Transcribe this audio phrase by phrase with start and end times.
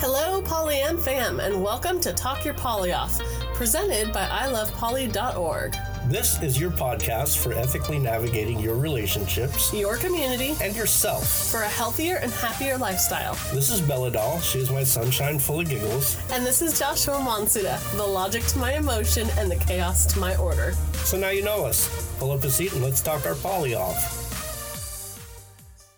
[0.00, 3.20] Hello, Polyam fam, and welcome to Talk Your Poly Off,
[3.54, 5.76] presented by ilovepoly.org,
[6.06, 11.50] This is your podcast for ethically navigating your relationships your community and yourself.
[11.50, 13.34] for a healthier and happier lifestyle.
[13.52, 14.40] This is Bella Doll.
[14.40, 16.16] She is my sunshine full of giggles.
[16.32, 20.34] And this is Joshua Monsuda, the logic to my emotion and the chaos to my
[20.36, 20.72] order.
[21.04, 21.88] So now you know us.
[22.18, 24.19] Pull up a seat and let's talk our poly off.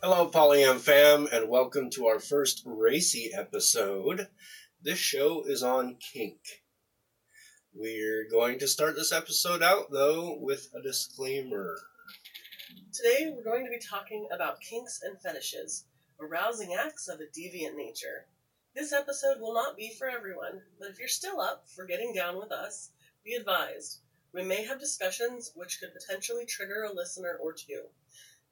[0.04, 4.26] Hello, Polyam fam, and welcome to our first racy episode.
[4.82, 6.40] This show is on kink.
[7.72, 11.76] We're going to start this episode out, though, with a disclaimer.
[12.93, 15.84] Today, we're going to be talking about kinks and fetishes,
[16.21, 18.26] arousing acts of a deviant nature.
[18.74, 22.40] This episode will not be for everyone, but if you're still up for getting down
[22.40, 22.90] with us,
[23.24, 24.00] be advised.
[24.34, 27.82] We may have discussions which could potentially trigger a listener or two.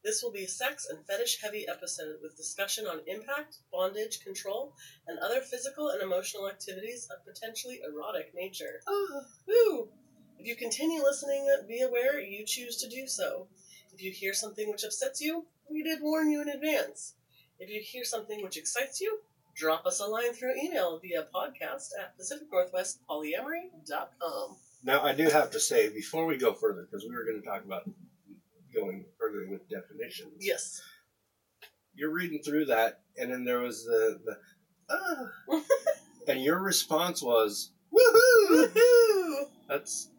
[0.02, 4.72] This will be a sex and fetish heavy episode with discussion on impact, bondage, control,
[5.06, 8.80] and other physical and emotional activities of potentially erotic nature.
[8.86, 9.90] Oh, woo!
[10.38, 13.46] If you continue listening, be aware you choose to do so.
[13.92, 17.16] If you hear something which upsets you, we did warn you in advance.
[17.58, 19.20] If you hear something which excites you,
[19.54, 24.56] drop us a line through email via podcast at pacificnorthwestpolyamory.com.
[24.82, 27.46] Now, I do have to say, before we go further, because we were going to
[27.46, 27.86] talk about
[28.74, 30.34] going further with definitions.
[30.38, 30.80] Yes.
[31.94, 34.38] You're reading through that, and then there was the, the
[34.90, 35.60] ah,
[36.28, 38.72] and your response was, woohoo!
[38.72, 39.44] Woohoo!
[39.68, 40.10] That's,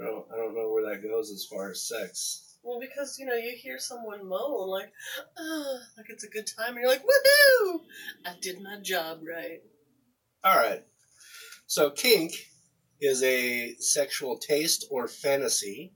[0.00, 2.46] I don't, I don't know where that goes as far as sex.
[2.62, 4.92] Well, because you know, you hear someone moan like,
[5.38, 7.80] ah, like it's a good time, and you're like, woohoo!
[8.24, 9.60] I did my job right.
[10.44, 10.84] All right.
[11.66, 12.32] So, kink
[13.00, 15.92] is a sexual taste or fantasy.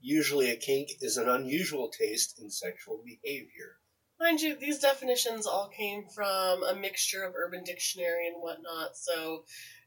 [0.00, 3.76] Usually, a kink is an unusual taste in sexual behavior.
[4.20, 9.44] Mind you, these definitions all came from a mixture of Urban Dictionary and whatnot, so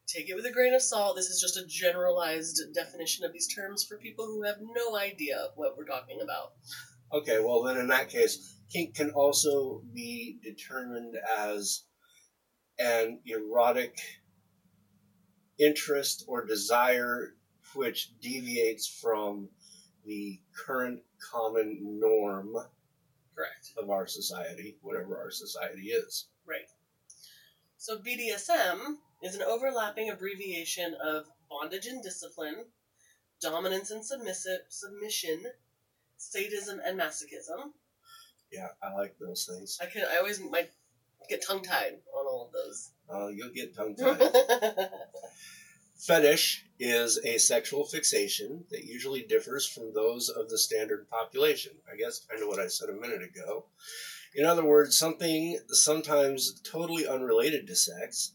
[0.08, 1.16] take it with a grain of salt.
[1.16, 5.48] This is just a generalized definition of these terms for people who have no idea
[5.55, 6.54] what we're talking about.
[7.14, 11.83] Okay, well, then in that case, kink can also be determined as
[12.80, 13.98] an erotic
[15.60, 17.36] interest or desire
[17.76, 19.49] which deviates from
[20.06, 21.02] the current
[21.32, 22.54] common norm
[23.36, 23.72] Correct.
[23.78, 26.28] of our society, whatever our society is.
[26.45, 26.70] Right.
[27.78, 32.66] So BDSM is an overlapping abbreviation of bondage and discipline,
[33.42, 35.44] dominance and submissive submission,
[36.17, 37.72] sadism and masochism.
[38.52, 39.80] Yeah, I like those things.
[39.82, 40.72] I can I always might
[41.30, 42.92] get tongue tied on all of those.
[43.10, 44.20] Uh, you'll get tongue tied.
[46.02, 51.73] Fetish is a sexual fixation that usually differs from those of the standard population.
[51.92, 53.66] I guess kind of what I said a minute ago.
[54.34, 58.34] In other words, something sometimes totally unrelated to sex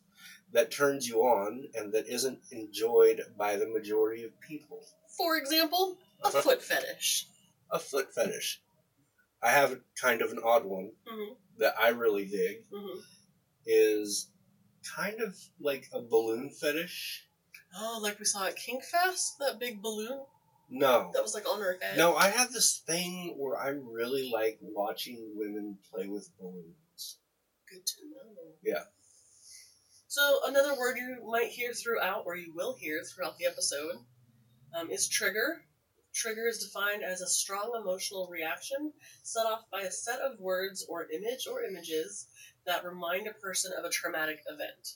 [0.53, 4.87] that turns you on and that isn't enjoyed by the majority of people.
[5.17, 6.43] For example, a Uh-huh.
[6.43, 7.27] foot fetish.
[7.71, 8.63] A foot fetish.
[9.43, 13.01] I have kind of an odd one hmm that I really dig hmm
[13.65, 14.29] is
[14.85, 17.26] kind of like a balloon fetish.
[17.75, 20.21] Oh, like we saw at Kink Fest, that big balloon
[20.71, 21.11] No.
[21.15, 21.97] that was like on her head.
[21.97, 27.19] No, I have this thing where I really like watching women play with balloons.
[27.71, 28.53] Good to know.
[28.63, 28.85] Yeah.
[30.09, 33.97] So another word you might hear throughout, or you will hear throughout the episode,
[34.75, 35.63] um, is trigger.
[36.15, 40.87] Trigger is defined as a strong emotional reaction set off by a set of words
[40.89, 42.29] or image or images
[42.67, 44.95] that remind a person of a traumatic event.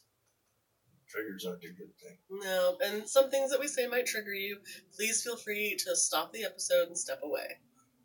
[1.10, 2.16] Triggers aren't a good thing.
[2.30, 4.58] No, and some things that we say might trigger you.
[4.94, 7.58] Please feel free to stop the episode and step away.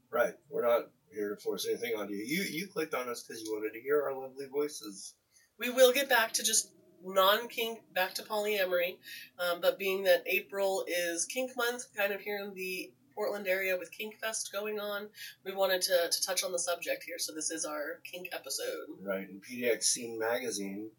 [0.09, 0.33] Right.
[0.49, 2.17] We're not here to force anything on you.
[2.17, 5.13] You you clicked on us because you wanted to hear our lovely voices.
[5.59, 6.71] We will get back to just
[7.03, 8.97] non kink, back to polyamory.
[9.39, 13.77] Um, but being that April is kink month, kind of here in the Portland area
[13.77, 15.07] with Kink Fest going on,
[15.45, 17.17] we wanted to, to touch on the subject here.
[17.17, 18.87] So this is our kink episode.
[19.01, 19.27] Right.
[19.29, 20.89] And PDX Scene Magazine,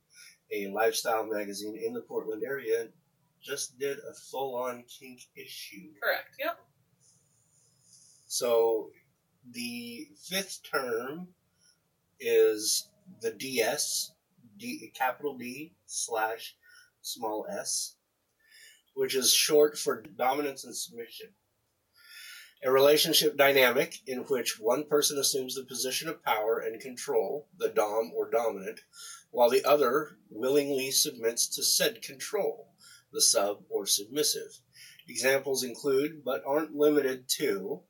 [0.52, 2.88] a lifestyle magazine in the Portland area,
[3.42, 5.88] just did a full on kink issue.
[6.02, 6.36] Correct.
[6.38, 6.58] Yep.
[8.26, 8.90] So
[9.52, 11.28] the fifth term
[12.18, 12.88] is
[13.20, 14.12] the DS,
[14.58, 16.56] D, capital D slash
[17.02, 17.96] small s,
[18.94, 21.28] which is short for dominance and submission.
[22.64, 27.68] A relationship dynamic in which one person assumes the position of power and control, the
[27.68, 28.80] dom or dominant,
[29.36, 32.72] while the other willingly submits to said control,
[33.12, 34.48] the sub or submissive.
[35.06, 37.82] Examples include, but aren't limited to,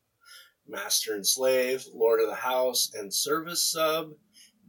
[0.66, 4.10] master and slave, lord of the house and service sub,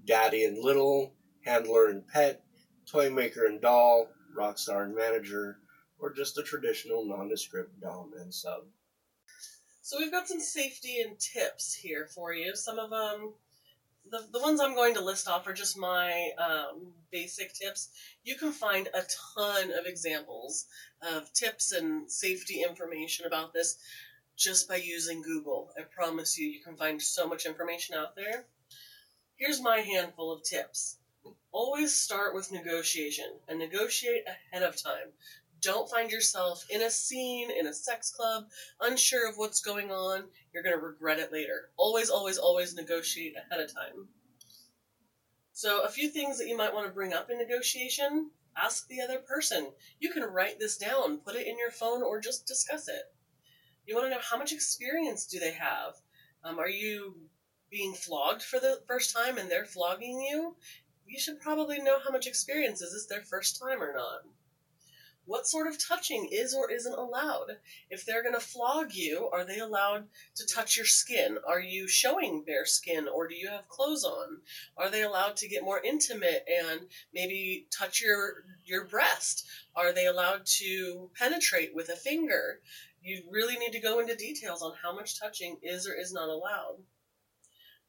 [0.05, 2.43] daddy and little, handler and pet,
[2.85, 5.57] toy maker and doll, rock star and manager,
[5.97, 8.61] or just a traditional nondescript dom and sub.
[9.81, 12.55] So we've got some safety and tips here for you.
[12.55, 13.33] Some of them,
[14.11, 17.89] the, the ones I'm going to list off are just my um, basic tips.
[18.23, 19.01] You can find a
[19.35, 20.65] ton of examples
[21.01, 23.77] of tips and safety information about this
[24.35, 25.71] just by using Google.
[25.77, 28.45] I promise you, you can find so much information out there.
[29.35, 30.97] Here's my handful of tips.
[31.51, 35.11] Always start with negotiation and negotiate ahead of time.
[35.61, 38.45] Don't find yourself in a scene, in a sex club,
[38.81, 40.25] unsure of what's going on.
[40.53, 41.69] You're going to regret it later.
[41.77, 44.07] Always, always, always negotiate ahead of time.
[45.53, 49.01] So, a few things that you might want to bring up in negotiation ask the
[49.01, 49.67] other person.
[49.99, 53.03] You can write this down, put it in your phone, or just discuss it.
[53.85, 55.95] You want to know how much experience do they have?
[56.43, 57.15] Um, are you
[57.69, 60.55] being flogged for the first time and they're flogging you?
[61.05, 64.21] You should probably know how much experience is this their first time or not.
[65.27, 67.57] What sort of touching is or isn't allowed?
[67.89, 71.37] If they're going to flog you, are they allowed to touch your skin?
[71.45, 74.37] Are you showing bare skin or do you have clothes on?
[74.77, 79.45] Are they allowed to get more intimate and maybe touch your your breast?
[79.75, 82.61] Are they allowed to penetrate with a finger?
[83.01, 86.29] You really need to go into details on how much touching is or is not
[86.29, 86.77] allowed.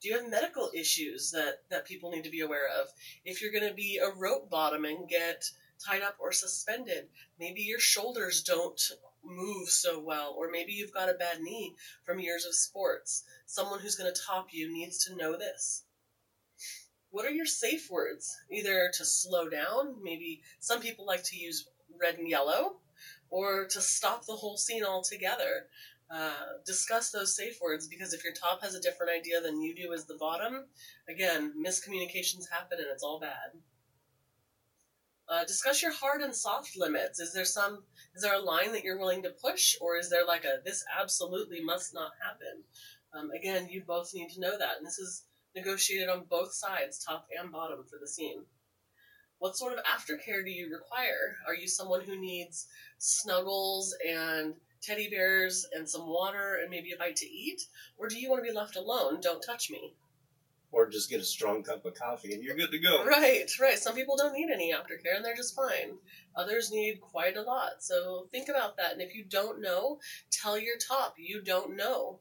[0.01, 2.89] Do you have medical issues that, that people need to be aware of?
[3.25, 5.49] If you're going to be a rope bottom and get
[5.85, 7.09] tied up or suspended.
[7.39, 8.81] Maybe your shoulders don't
[9.25, 13.25] move so well, or maybe you've got a bad knee from years of sports.
[13.47, 15.85] Someone who's going to top you needs to know this.
[17.11, 18.37] What are your safe words?
[18.51, 21.69] Either to slow down, maybe some people like to use
[22.01, 22.77] red and yellow,
[23.31, 25.67] or to stop the whole scene altogether.
[26.11, 29.75] Uh, discuss those safe words because if your top has a different idea than you
[29.75, 30.65] do as the bottom,
[31.07, 33.53] again, miscommunications happen and it's all bad.
[35.29, 37.21] Uh, discuss your hard and soft limits.
[37.21, 37.83] Is there some?
[38.15, 40.85] Is there a line that you're willing to push, or is there like a this
[40.99, 42.63] absolutely must not happen?
[43.13, 47.05] Um, again, you both need to know that, and this is negotiated on both sides,
[47.05, 48.45] top and bottom, for the scene.
[49.39, 51.37] What sort of aftercare do you require?
[51.47, 52.67] Are you someone who needs
[52.99, 57.63] snuggles and teddy bears and some water and maybe a bite to eat?
[57.99, 59.21] Or do you want to be left alone?
[59.21, 59.95] Don't touch me.
[60.71, 63.05] Or just get a strong cup of coffee and you're good to go.
[63.05, 63.79] Right, right.
[63.79, 65.97] Some people don't need any aftercare and they're just fine.
[66.37, 67.81] Others need quite a lot.
[67.81, 68.93] So think about that.
[68.93, 69.99] And if you don't know,
[70.31, 72.21] tell your top you don't know.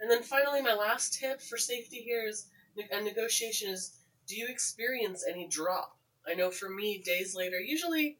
[0.00, 2.46] And then finally, my last tip for safety here is
[2.90, 5.96] and negotiation is do you experience any drop?
[6.26, 8.18] I know for me, days later, usually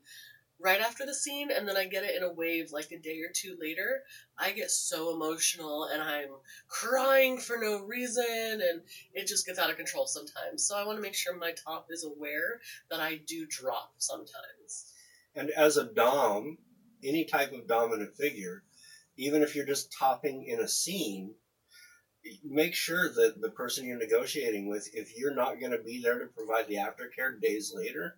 [0.61, 3.21] right after the scene, and then I get it in a wave like a day
[3.21, 4.03] or two later,
[4.39, 6.31] I get so emotional and I'm
[6.69, 8.25] crying for no reason,
[8.63, 10.67] and it just gets out of control sometimes.
[10.67, 12.61] So I want to make sure my top is aware
[12.91, 14.93] that I do drop sometimes.
[15.35, 16.59] And as a Dom,
[17.03, 18.63] any type of dominant figure,
[19.17, 21.35] even if you're just topping in a scene,
[22.43, 26.19] make sure that the person you're negotiating with, if you're not going to be there
[26.19, 28.17] to provide the aftercare days later,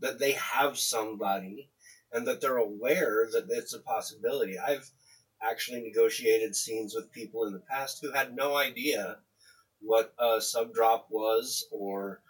[0.00, 1.70] that they have somebody
[2.12, 4.58] and that they're aware that it's a possibility.
[4.58, 4.90] I've
[5.42, 9.18] actually negotiated scenes with people in the past who had no idea
[9.80, 12.22] what a sub drop was or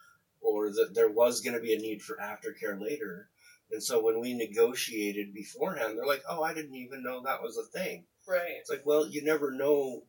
[0.42, 3.28] or that there was going to be a need for aftercare later.
[3.70, 7.56] And so when we negotiated beforehand, they're like, "Oh, I didn't even know that was
[7.56, 8.56] a thing." Right.
[8.58, 10.04] It's like, well, you never know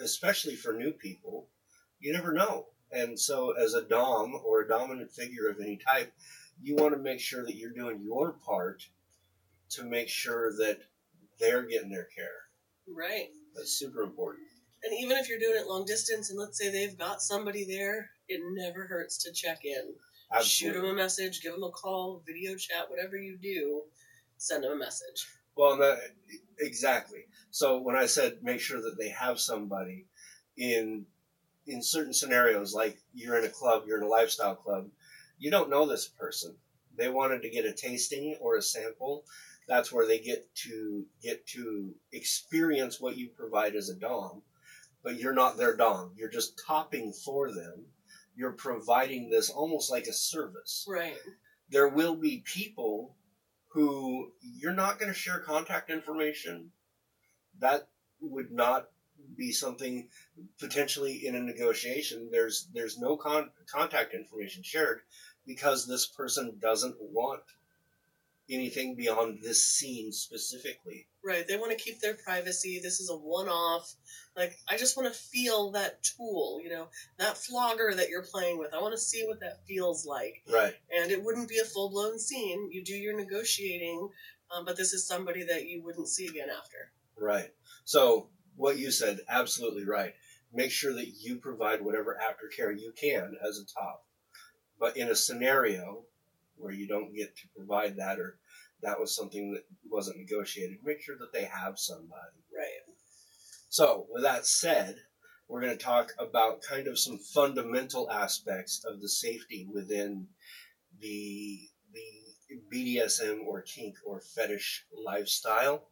[0.00, 1.48] especially for new people,
[2.00, 2.66] you never know.
[2.90, 6.12] And so, as a Dom or a dominant figure of any type,
[6.62, 8.86] you want to make sure that you're doing your part
[9.70, 10.78] to make sure that
[11.38, 12.48] they're getting their care.
[12.92, 13.28] Right.
[13.54, 14.46] That's super important.
[14.84, 18.10] And even if you're doing it long distance and let's say they've got somebody there,
[18.28, 19.94] it never hurts to check in.
[20.32, 20.78] Absolutely.
[20.78, 23.82] Shoot them a message, give them a call, video chat, whatever you do,
[24.36, 25.26] send them a message.
[25.56, 25.98] Well, that,
[26.60, 27.24] exactly.
[27.50, 30.06] So when I said make sure that they have somebody
[30.56, 31.06] in
[31.66, 34.88] in certain scenarios, like you're in a club, you're in a lifestyle club,
[35.38, 36.56] you don't know this person.
[36.96, 39.24] They wanted to get a tasting or a sample.
[39.68, 44.42] That's where they get to get to experience what you provide as a dom,
[45.04, 46.12] but you're not their dom.
[46.16, 47.86] You're just topping for them.
[48.34, 50.86] You're providing this almost like a service.
[50.88, 51.16] Right.
[51.70, 53.16] There will be people
[53.68, 56.70] who you're not going to share contact information.
[57.58, 57.88] That
[58.20, 58.88] would not
[59.36, 60.08] be something
[60.58, 62.28] potentially in a negotiation.
[62.32, 65.00] There's there's no con- contact information shared
[65.48, 67.40] because this person doesn't want
[68.50, 71.06] anything beyond this scene specifically.
[71.24, 71.46] Right.
[71.46, 72.80] They want to keep their privacy.
[72.82, 73.94] This is a one off.
[74.36, 76.88] Like, I just want to feel that tool, you know,
[77.18, 78.72] that flogger that you're playing with.
[78.72, 80.42] I want to see what that feels like.
[80.50, 80.74] Right.
[80.94, 82.70] And it wouldn't be a full blown scene.
[82.70, 84.08] You do your negotiating,
[84.54, 86.92] um, but this is somebody that you wouldn't see again after.
[87.18, 87.50] Right.
[87.84, 90.14] So, what you said, absolutely right.
[90.52, 94.04] Make sure that you provide whatever aftercare you can as a top.
[94.78, 96.04] But in a scenario
[96.56, 98.38] where you don't get to provide that or
[98.82, 102.44] that was something that wasn't negotiated, make sure that they have somebody.
[102.54, 102.94] Right.
[103.68, 104.96] So, with that said,
[105.48, 110.26] we're going to talk about kind of some fundamental aspects of the safety within
[111.00, 111.68] the
[112.48, 115.88] the BDSM or kink or fetish lifestyle.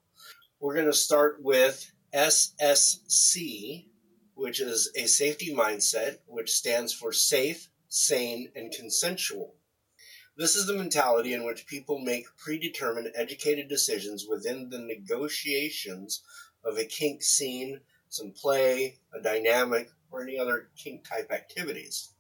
[0.59, 3.89] We're going to start with SSC,
[4.35, 9.55] which is a safety mindset, which stands for safe, sane, and consensual.
[10.37, 16.23] This is the mentality in which people make predetermined, educated decisions within the negotiations
[16.63, 22.13] of a kink scene, some play, a dynamic, or any other kink type activities.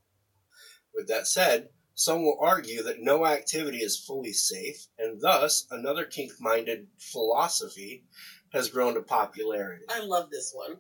[0.94, 6.04] With that said, some will argue that no activity is fully safe, and thus another
[6.04, 8.04] kink minded philosophy
[8.52, 9.84] has grown to popularity.
[9.88, 10.78] I love this one.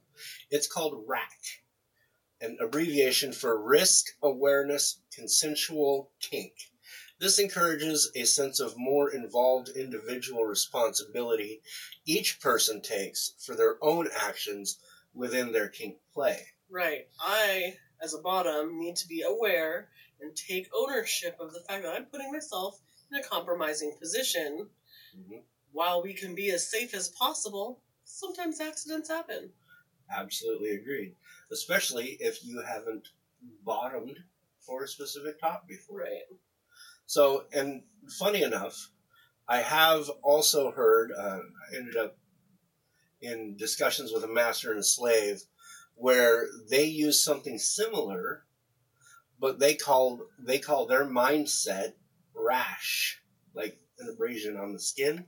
[0.50, 1.64] It's called RACK,
[2.40, 6.52] an abbreviation for Risk Awareness Consensual Kink.
[7.18, 11.62] This encourages a sense of more involved individual responsibility
[12.04, 14.78] each person takes for their own actions
[15.14, 16.46] within their kink play.
[16.68, 17.08] Right.
[17.18, 19.88] I, as a bottom, need to be aware
[20.20, 24.68] and take ownership of the fact that I'm putting myself in a compromising position.
[25.16, 25.42] Mhm.
[25.72, 29.52] While we can be as safe as possible, sometimes accidents happen.
[30.10, 31.14] Absolutely agreed.
[31.50, 33.08] Especially if you haven't
[33.64, 34.18] bottomed
[34.60, 36.00] for a specific top before.
[36.00, 36.22] Right.
[37.06, 37.82] So, and
[38.18, 38.90] funny enough,
[39.48, 41.38] I have also heard, uh,
[41.72, 42.16] I ended up
[43.20, 45.42] in discussions with a master and a slave
[45.94, 48.44] where they use something similar,
[49.40, 51.92] but they called, they call their mindset
[52.34, 53.22] rash,
[53.54, 55.24] like an abrasion on the skin,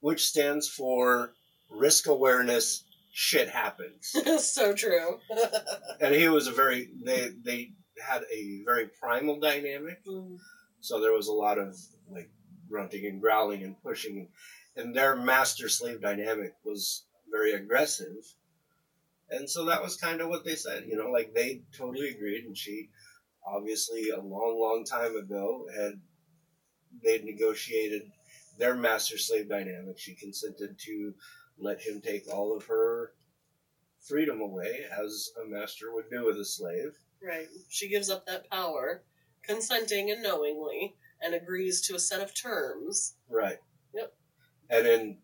[0.00, 1.34] which stands for
[1.68, 4.14] risk awareness, shit happens.
[4.38, 5.20] so true.
[6.00, 7.72] and he was a very, they, they
[8.04, 10.04] had a very primal dynamic.
[10.06, 10.38] Mm,
[10.80, 11.76] So there was a lot of
[12.10, 12.30] like
[12.68, 14.28] grunting and growling and pushing,
[14.76, 18.16] and their master slave dynamic was very aggressive.
[19.30, 22.44] And so that was kind of what they said, you know, like they totally agreed.
[22.44, 22.90] And she,
[23.46, 25.92] obviously, a long, long time ago, had
[27.02, 28.02] they'd negotiated
[28.58, 29.98] their master slave dynamic.
[29.98, 31.14] She consented to
[31.58, 33.12] let him take all of her
[34.00, 36.96] freedom away, as a master would do with a slave.
[37.22, 37.46] right.
[37.68, 39.02] She gives up that power,
[39.44, 43.14] consenting and knowingly, and agrees to a set of terms.
[43.30, 43.58] Right.
[43.94, 44.12] Yep.
[44.70, 45.18] And then,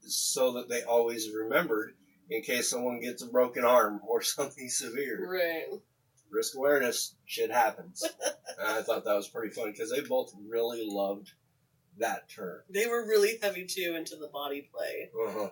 [0.00, 1.94] so that they always remembered
[2.30, 5.28] in case someone gets a broken arm or something severe.
[5.28, 5.80] Right.
[6.30, 8.04] Risk awareness, shit happens.
[8.62, 11.32] I thought that was pretty fun because they both really loved
[11.98, 12.60] that term.
[12.68, 15.10] They were really heavy too into the body play.
[15.26, 15.50] Uh-huh.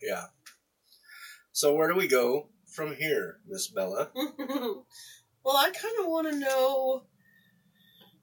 [0.00, 0.26] Yeah.
[1.52, 4.10] So where do we go from here, Miss Bella?
[4.14, 7.02] well, I kind of want to know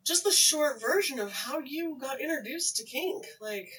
[0.04, 3.26] just the short version of how you got introduced to kink.
[3.42, 3.70] Like,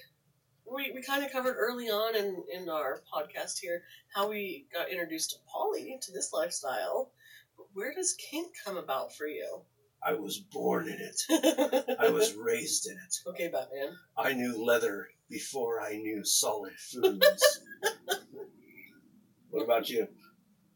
[0.70, 3.82] we, we kind of covered early on in, in our podcast here
[4.14, 7.10] how we got introduced to poly, to this lifestyle.
[7.56, 9.62] But where does kink come about for you?
[10.02, 11.96] I was born in it.
[12.00, 13.16] I was raised in it.
[13.28, 13.96] okay, Batman.
[14.16, 17.60] I knew leather before I knew solid foods.
[19.50, 20.06] what about you?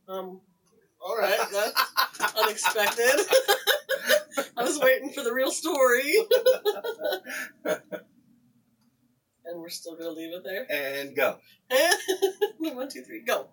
[0.08, 0.40] Um,
[1.00, 3.20] all right, that's unexpected.
[4.56, 6.14] I was waiting for the real story.
[7.64, 10.66] and we're still gonna leave it there.
[10.70, 11.38] And go.
[12.58, 13.48] One, two, three, go.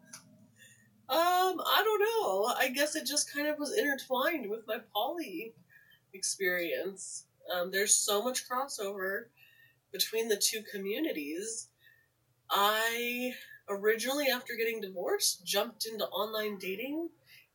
[1.09, 2.53] Um, I don't know.
[2.55, 5.55] I guess it just kind of was intertwined with my poly
[6.13, 7.25] experience.
[7.51, 9.25] Um, there's so much crossover
[9.91, 11.69] between the two communities.
[12.51, 13.33] I
[13.69, 17.09] originally, after getting divorced, jumped into online dating,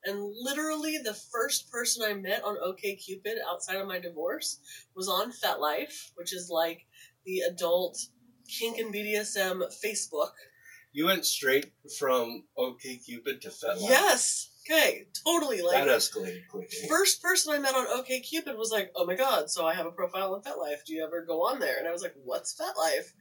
[0.04, 4.58] and literally the first person I met on OKCupid outside of my divorce
[4.96, 6.87] was on FetLife, which is like
[7.25, 7.99] the adult
[8.49, 10.32] kink and BDSM Facebook.
[10.95, 13.81] You went straight from OKCupid to FetLife.
[13.81, 14.51] Yes.
[14.65, 15.07] Okay.
[15.27, 15.61] Totally.
[15.61, 16.89] Like that escalated quickly.
[16.89, 19.91] first person I met on OKCupid was like, "Oh my god!" So I have a
[19.91, 20.85] profile on FetLife.
[20.87, 21.77] Do you ever go on there?
[21.79, 23.13] And I was like, "What's FetLife?"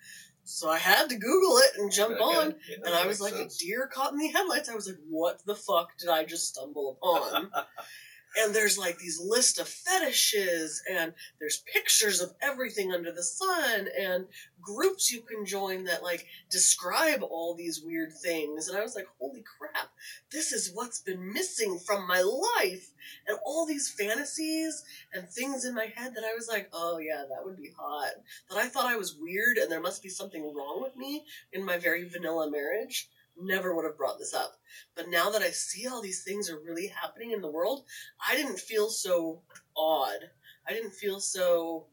[0.45, 2.55] So I had to Google it and jump Okay, on.
[2.69, 4.69] yeah, And I was like makes a deer caught in the headlights.
[4.69, 7.49] I was like, "What the fuck did I just stumble upon?"
[8.37, 13.87] and there's like these list of fetishes and there's pictures of everything under the sun
[13.99, 14.25] and
[14.61, 18.67] groups you can join that like describe all these weird things.
[18.67, 19.89] And i was like holy crap
[20.31, 22.91] this is what's been missing from my life.
[23.27, 27.23] And all these fantasies and things in my head that i was like oh yeah
[27.29, 28.13] that would be hot.
[28.49, 31.65] That i thought i was weird and there must be something wrong with me in
[31.65, 34.53] my very vanilla marriage never would have brought this up.
[34.95, 37.83] But now that I see all these things are really happening in the world,
[38.27, 39.41] I didn't feel so
[39.75, 40.19] odd.
[40.67, 41.87] I didn't feel so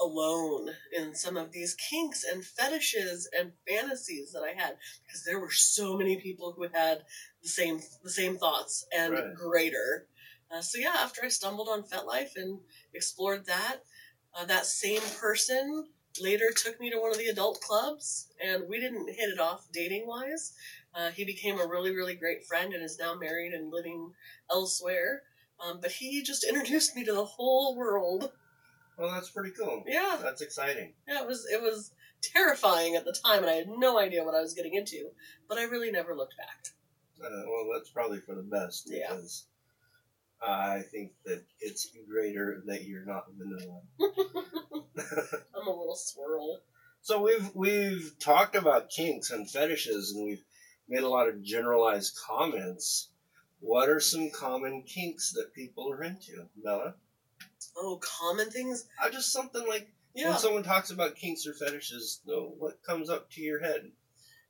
[0.00, 5.40] alone in some of these kinks and fetishes and fantasies that I had because there
[5.40, 7.02] were so many people who had
[7.42, 9.34] the same the same thoughts and Right.
[9.34, 10.08] greater.
[10.50, 12.60] Uh, so yeah, after I stumbled on FetLife and
[12.94, 13.78] explored that,
[14.34, 15.88] uh, that same person
[16.20, 19.66] later took me to one of the adult clubs, and we didn't hit it off
[19.72, 20.52] dating wise.
[20.94, 24.12] Uh, he became a really, really great friend and is now married and living
[24.50, 25.22] elsewhere.
[25.64, 28.30] Um, but he just introduced me to the whole world.
[28.98, 29.84] Well, that's pretty cool.
[29.86, 30.94] Yeah, That's exciting.
[31.06, 31.92] yeah, it was it was
[32.22, 35.10] terrifying at the time, and I had no idea what I was getting into.
[35.48, 36.66] But I really never looked back.
[37.22, 39.08] Uh, well, that's probably for the best Yeah.
[39.08, 39.46] because
[40.42, 43.80] I think that it's greater that you're not vanilla.
[45.54, 46.60] I'm a little swirl.
[47.02, 50.44] So we've we've talked about kinks and fetishes, and we've
[50.88, 53.10] made a lot of generalized comments.
[53.60, 56.94] What are some common kinks that people are into, Bella?
[57.76, 58.86] Oh, common things.
[59.02, 60.30] I just something like Yeah.
[60.30, 63.90] when someone talks about kinks or fetishes, though, what comes up to your head?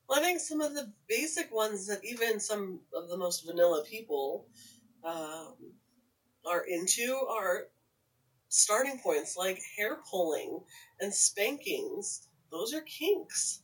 [0.09, 3.85] Well, I think some of the basic ones that even some of the most vanilla
[3.85, 4.47] people
[5.05, 5.55] um,
[6.47, 7.69] are into are
[8.49, 10.61] starting points like hair pulling
[11.01, 12.29] and spankings.
[12.51, 13.63] Those are kinks.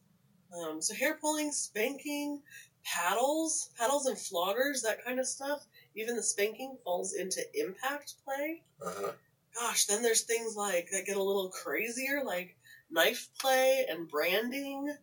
[0.55, 2.43] Um, so hair pulling, spanking,
[2.85, 5.67] paddles, paddles and floggers, that kind of stuff.
[5.95, 8.63] Even the spanking falls into impact play.
[8.85, 9.13] Uh-huh.
[9.55, 12.57] Gosh, then there's things like that get a little crazier, like
[12.91, 14.95] knife play and branding.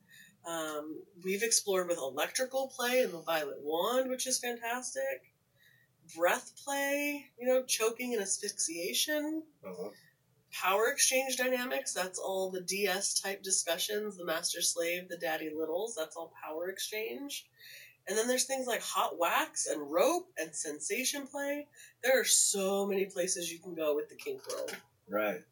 [0.48, 5.33] Um, we've explored with electrical play and the violet wand, which is fantastic.
[6.15, 9.43] Breath play, you know, choking and asphyxiation.
[9.65, 9.89] Uh-huh.
[10.51, 15.95] Power exchange dynamics, that's all the DS type discussions, the master slave, the daddy littles,
[15.95, 17.45] that's all power exchange.
[18.07, 21.67] And then there's things like hot wax and rope and sensation play.
[22.03, 24.75] There are so many places you can go with the kink world.
[25.07, 25.43] Right.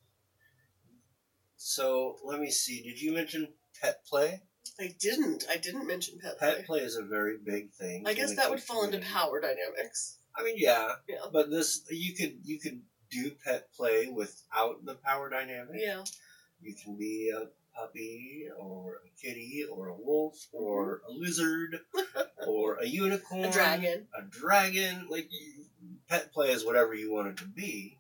[1.58, 2.82] So let me see.
[2.82, 4.41] Did you mention pet play?
[4.79, 5.45] I didn't.
[5.49, 6.55] I didn't mention pet play.
[6.55, 8.03] Pet play is a very big thing.
[8.08, 10.17] I guess that would fall into power dynamics.
[10.38, 11.26] I mean, yeah, Yeah.
[11.32, 15.76] but this you could you could do pet play without the power dynamic.
[15.80, 16.04] Yeah.
[16.62, 17.47] You can be a
[17.78, 21.15] puppy or a kitty or a wolf or mm-hmm.
[21.15, 21.80] a lizard
[22.47, 24.08] or a unicorn, A dragon.
[24.17, 25.08] a dragon.
[25.10, 25.30] Like
[26.10, 27.97] pet play is whatever you want it to be.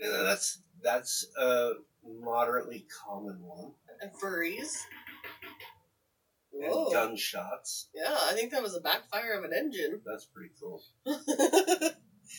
[0.00, 1.72] And that's that's a
[2.04, 3.72] moderately common one.
[4.00, 4.72] And furries.
[6.62, 6.90] And Whoa.
[6.92, 7.88] gunshots.
[7.94, 10.00] Yeah, I think that was a backfire of an engine.
[10.06, 10.82] That's pretty cool.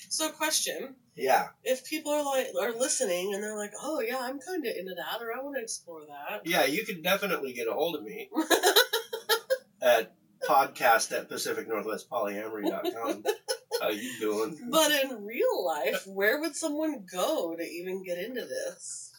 [0.10, 4.40] so, question: Yeah, If people are like are listening and they're like, "Oh yeah, I'm
[4.40, 6.66] kind of into that," or "I want to explore that," yeah.
[6.66, 8.30] You can definitely get a hold of me
[9.82, 10.14] at
[10.48, 13.24] podcast at pacificnorthwestpolyamory.com.
[13.82, 14.58] How you doing?
[14.70, 19.12] but in real life, where would someone go to even get into this?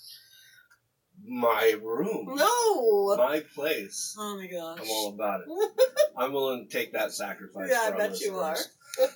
[1.27, 2.35] My room.
[2.37, 3.17] No.
[3.17, 4.15] My place.
[4.19, 4.79] Oh my gosh.
[4.83, 5.73] I'm all about it.
[6.17, 7.69] I'm willing to take that sacrifice.
[7.71, 8.69] Yeah, I bet you listeners.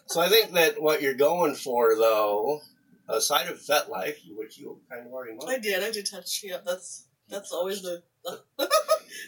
[0.07, 2.61] so I think that what you're going for, though,
[3.09, 5.83] aside of FetLife, which you kind of already know, I did.
[5.83, 6.43] I did touch.
[6.43, 8.03] Yep, that's that's always the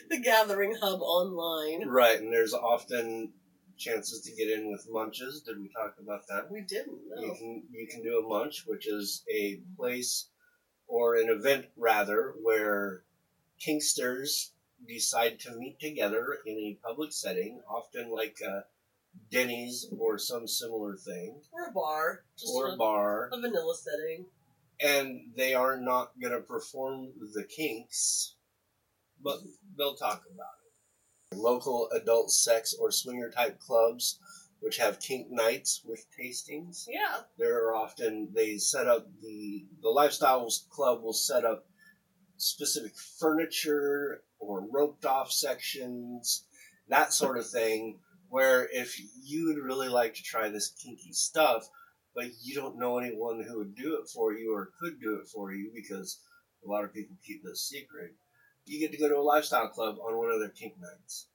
[0.09, 1.87] the gathering hub online.
[1.87, 3.31] right, and there's often
[3.77, 5.41] chances to get in with munches.
[5.41, 6.51] Did we talk about that?
[6.51, 10.27] We didn't You can you can do a munch, which is a place
[10.91, 13.03] or an event rather where
[13.65, 14.49] kinksters
[14.87, 18.61] decide to meet together in a public setting, often like uh,
[19.31, 22.23] Denny's or some similar thing, Or a bar,
[22.53, 24.25] or a, a bar, a vanilla setting.
[24.81, 28.35] and they are not going to perform the kinks,
[29.23, 29.37] but
[29.77, 30.55] they'll talk about
[31.31, 31.37] it.
[31.37, 34.19] Local adult sex or swinger type clubs,
[34.61, 36.85] which have kink nights with tastings.
[36.87, 41.65] Yeah, there are often they set up the the lifestyles club will set up
[42.37, 46.45] specific furniture or roped off sections
[46.87, 51.69] that sort of thing where if you would really like to try this kinky stuff
[52.15, 55.27] but you don't know anyone who would do it for you or could do it
[55.27, 56.19] for you because
[56.65, 58.11] a lot of people keep this secret
[58.65, 61.27] you get to go to a lifestyle club on one of their kink nights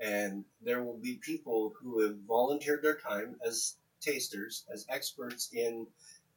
[0.00, 5.86] and there will be people who have volunteered their time as tasters, as experts in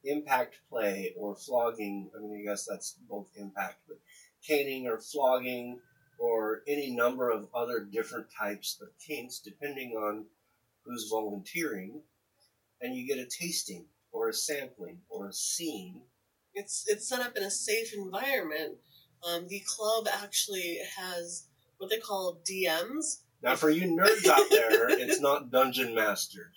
[0.04, 3.98] impact play or flogging, I mean, I guess that's both impact, but
[4.46, 5.80] caning or flogging
[6.18, 10.26] or any number of other different types of kinks, depending on
[10.84, 12.02] who's volunteering,
[12.82, 16.02] and you get a tasting or a sampling or a scene.
[16.54, 18.78] It's it's set up in a safe environment.
[19.28, 21.48] Um, the club actually has
[21.78, 23.22] what they call DMs.
[23.44, 26.52] Now, for you nerds out there, it's not Dungeon Master,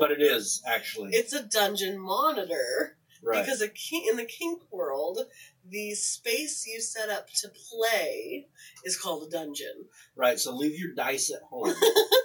[0.00, 1.10] but it is actually.
[1.12, 3.44] It's a dungeon monitor right.
[3.44, 5.20] because king, in the kink world,
[5.68, 8.48] the space you set up to play
[8.84, 9.86] is called a dungeon.
[10.16, 11.74] Right, so leave your dice at home.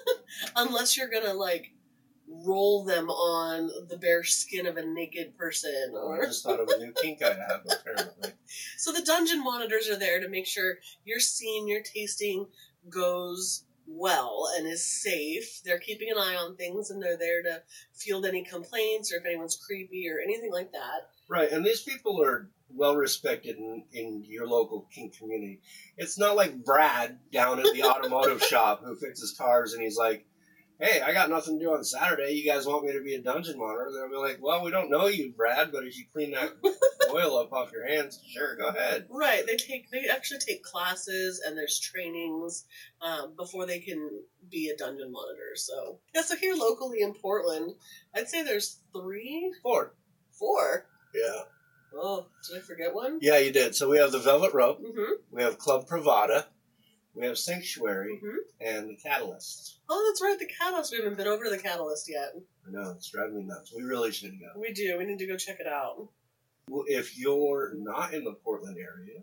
[0.55, 1.73] Unless you're gonna like
[2.27, 6.67] roll them on the bare skin of a naked person oh, I just thought of
[6.67, 8.31] a new kink I have, apparently.
[8.77, 12.47] So the dungeon monitors are there to make sure your scene, your tasting
[12.89, 15.62] goes well and is safe.
[15.63, 17.62] They're keeping an eye on things and they're there to
[17.93, 21.10] field any complaints or if anyone's creepy or anything like that.
[21.30, 25.62] Right, and these people are well respected in, in your local kink community.
[25.97, 30.26] It's not like Brad down at the automotive shop who fixes cars and he's like,
[30.79, 32.33] Hey, I got nothing to do on Saturday.
[32.33, 33.89] You guys want me to be a dungeon monitor?
[33.91, 36.51] They'll be like, Well, we don't know you, Brad, but if you clean that
[37.11, 39.07] oil up off your hands, sure, go ahead.
[39.09, 39.43] Right.
[39.47, 42.65] They take they actually take classes and there's trainings
[43.01, 44.07] um, before they can
[44.51, 45.55] be a dungeon monitor.
[45.55, 46.21] So yeah.
[46.21, 47.73] So here locally in Portland,
[48.15, 49.95] I'd say there's three, Four.
[50.31, 50.85] four.
[51.15, 51.41] Yeah.
[51.95, 53.17] Oh, did I forget one?
[53.21, 53.73] Yeah, you did.
[53.73, 55.13] So we have the Velvet Rope, Mm-hmm.
[55.31, 56.45] we have Club Pravada,
[57.17, 58.38] we have Sanctuary, Mm-hmm.
[58.62, 59.80] and the Catalyst.
[59.89, 60.38] Oh, that's right.
[60.38, 60.91] The catalyst.
[60.91, 62.34] We haven't been over to the catalyst yet.
[62.67, 63.73] I know, it's driving me nuts.
[63.75, 64.60] We really should go.
[64.60, 64.97] We do.
[64.97, 66.08] We need to go check it out.
[66.69, 69.21] Well, if you're not in the Portland area,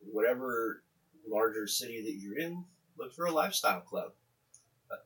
[0.00, 0.82] whatever
[1.28, 2.64] larger city that you're in,
[2.98, 4.12] look for a lifestyle club.
[4.90, 4.96] Uh,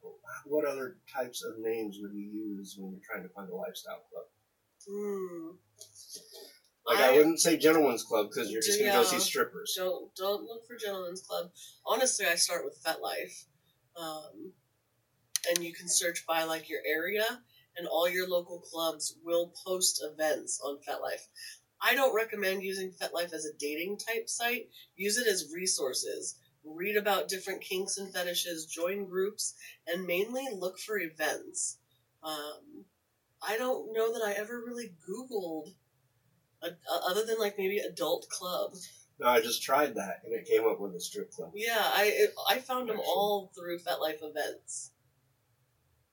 [0.45, 4.03] What other types of names would we use when you're trying to find a lifestyle
[4.11, 4.25] club?
[4.89, 5.51] Hmm.
[6.87, 9.75] Like I, wouldn't say gentleman's club because you're just gonna go see strippers.
[9.77, 11.51] don't don't look for gentlemen's club.
[11.85, 13.45] Honestly, I start with FetLife,
[14.01, 14.53] um,
[15.49, 17.25] and you can search by like your area,
[17.77, 21.27] and all your local clubs will post events on FetLife.
[21.81, 24.69] I don't recommend using FetLife as a dating type site.
[24.95, 26.37] Use it as resources.
[26.65, 29.55] Read about different kinks and fetishes, join groups,
[29.87, 31.79] and mainly look for events.
[32.23, 32.85] Um,
[33.43, 35.75] I don't know that I ever really Googled,
[36.63, 36.69] a,
[37.09, 38.73] other than like maybe adult club.
[39.19, 41.53] No, I just tried that and it came up with a strip club.
[41.55, 44.93] Yeah, I it, I found them all through FetLife events,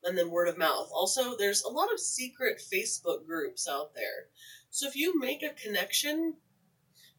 [0.04, 0.90] and then word of mouth.
[0.94, 4.28] Also, there's a lot of secret Facebook groups out there.
[4.70, 6.36] So if you make a connection,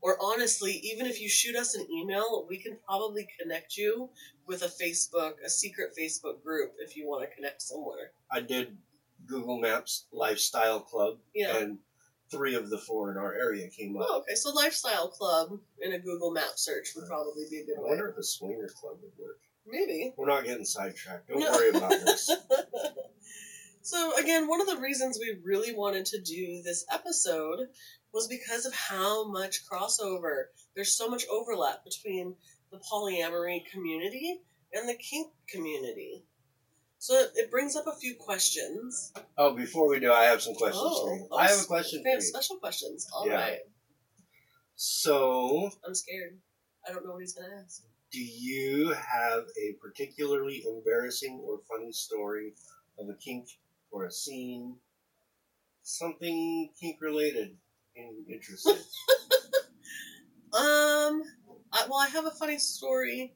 [0.00, 4.10] or honestly, even if you shoot us an email, we can probably connect you
[4.46, 8.12] with a Facebook, a secret Facebook group if you want to connect somewhere.
[8.30, 8.76] I did
[9.26, 11.56] Google Maps lifestyle club Yeah.
[11.56, 11.78] and
[12.34, 14.06] three of the four in our area came up.
[14.08, 14.34] Oh, okay.
[14.34, 17.88] So lifestyle club in a Google map search would probably be a good I way.
[17.90, 19.38] wonder if a swinger club would work.
[19.66, 20.12] Maybe.
[20.16, 21.28] We're not getting sidetracked.
[21.28, 21.50] Don't No.
[21.52, 22.30] worry about this.
[23.82, 27.60] so again, one of the reasons we really wanted to do this episode
[28.12, 30.44] was because of how much crossover.
[30.74, 32.36] There's so much overlap between
[32.70, 34.40] the polyamory community
[34.72, 36.24] and the kink community.
[37.04, 39.12] So it- brings up a few questions.
[39.36, 41.28] Oh, before we do, I have some questions Oh, for you.
[41.36, 42.26] I have a question We for have you.
[42.28, 43.06] special questions.
[43.12, 43.60] All right.
[43.62, 44.28] Yeah.
[44.74, 46.40] So, I'm scared.
[46.88, 47.82] I don't know what he's gonna ask.
[48.10, 52.54] do you have a particularly embarrassing or funny story
[52.98, 53.48] of a kink
[53.90, 54.80] or a scene?
[55.82, 57.58] Something kink related
[57.96, 58.78] and interesting.
[60.54, 61.24] Um,
[61.72, 63.34] I, well, I have a funny story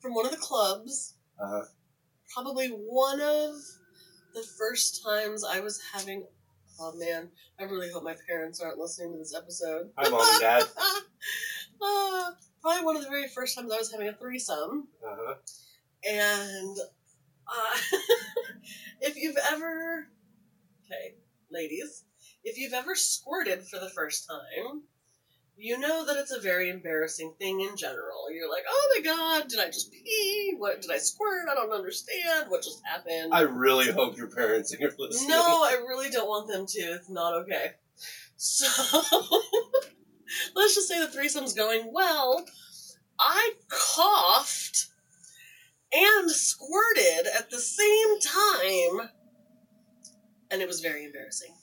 [0.00, 1.16] from one of the clubs.
[1.38, 1.66] Uh-huh.
[2.34, 3.54] Probably one of
[4.34, 6.26] the first times I was having.
[6.80, 7.28] Oh man,
[7.60, 9.90] I really hope my parents aren't listening to this episode.
[9.96, 10.62] Hi, mom and dad.
[11.80, 15.34] uh, probably one of the very first times I was having a threesome, Uh-huh.
[16.10, 16.76] and
[17.46, 17.78] uh,
[19.00, 20.08] if you've ever,
[20.84, 21.14] okay,
[21.52, 22.04] ladies,
[22.42, 24.82] if you've ever squirted for the first time,
[25.56, 28.30] you know that it's a very embarrassing thing in general.
[28.32, 30.54] You're like, oh my god, did I just pee?
[30.58, 31.48] What did I squirt?
[31.50, 32.48] I don't understand.
[32.48, 33.32] What just happened?
[33.32, 35.28] I really hope your parents are listening.
[35.28, 36.80] No, I really don't want them to.
[36.80, 37.72] It's not okay.
[38.36, 38.66] So
[40.54, 42.44] let's just say the threesome's going well.
[43.18, 44.88] I coughed
[45.92, 49.08] and squirted at the same time,
[50.50, 51.54] and it was very embarrassing.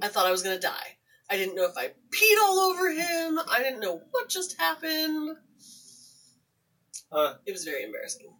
[0.00, 0.96] I thought I was gonna die.
[1.34, 3.40] I didn't know if I peed all over him.
[3.50, 5.36] I didn't know what just happened.
[7.10, 7.34] Huh.
[7.44, 8.32] It was very embarrassing.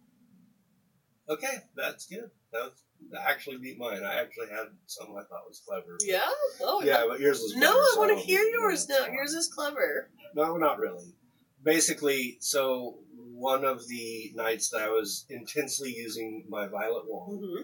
[1.27, 2.31] Okay, that's good.
[2.53, 2.71] That,
[3.19, 4.01] actually beat mine.
[4.01, 5.97] I actually had something I thought was clever.
[6.05, 6.21] Yeah.
[6.61, 9.07] Oh Yeah, but yours was No, better, I so want to hear yours now.
[9.11, 10.09] Yours is clever.
[10.33, 11.13] No, not really.
[11.61, 17.61] Basically, so one of the nights that I was intensely using my violet wand, hmm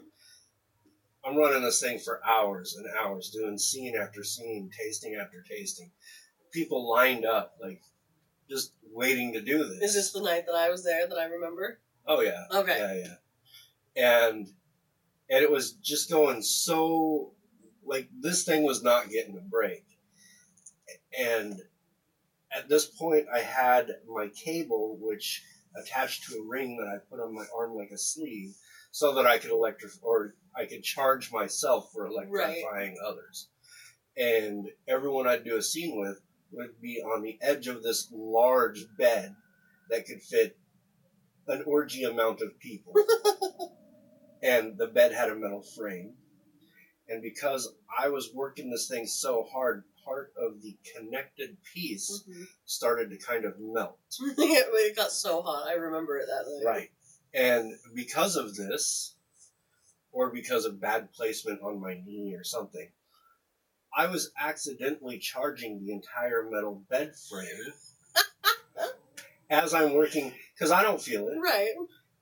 [1.24, 5.92] I'm running this thing for hours and hours, doing scene after scene, tasting after tasting.
[6.52, 7.82] People lined up, like,
[8.50, 9.82] just waiting to do this.
[9.82, 11.80] Is this the night that I was there that I remember?
[12.08, 12.46] Oh, yeah.
[12.52, 12.78] Okay.
[12.78, 13.16] Yeah, yeah.
[13.96, 14.48] And
[15.32, 17.32] and it was just going so
[17.86, 19.86] like this thing was not getting a break.
[21.18, 21.62] And
[22.56, 25.44] at this point I had my cable which
[25.76, 28.56] attached to a ring that I put on my arm like a sleeve
[28.92, 33.48] so that I could electrify or I could charge myself for electrifying others.
[34.18, 36.20] And everyone I'd do a scene with
[36.52, 39.34] would be on the edge of this large bed
[39.90, 40.58] that could fit
[41.48, 42.94] an orgy amount of people.
[44.44, 46.14] and the bed had a metal frame.
[47.08, 52.46] And because I was working this thing so hard, part of the connected piece Mhm.
[52.66, 54.00] started to kind of melt.
[54.38, 55.68] it got so hot.
[55.68, 56.66] I remember it that night.
[56.66, 56.92] Right.
[57.34, 59.16] And because of this,
[60.12, 62.90] or because of bad placement on my knee or something,
[63.96, 67.74] I was accidentally charging the entire metal bed frame
[69.50, 71.38] as I'm working, because I don't feel it.
[71.38, 71.74] Right.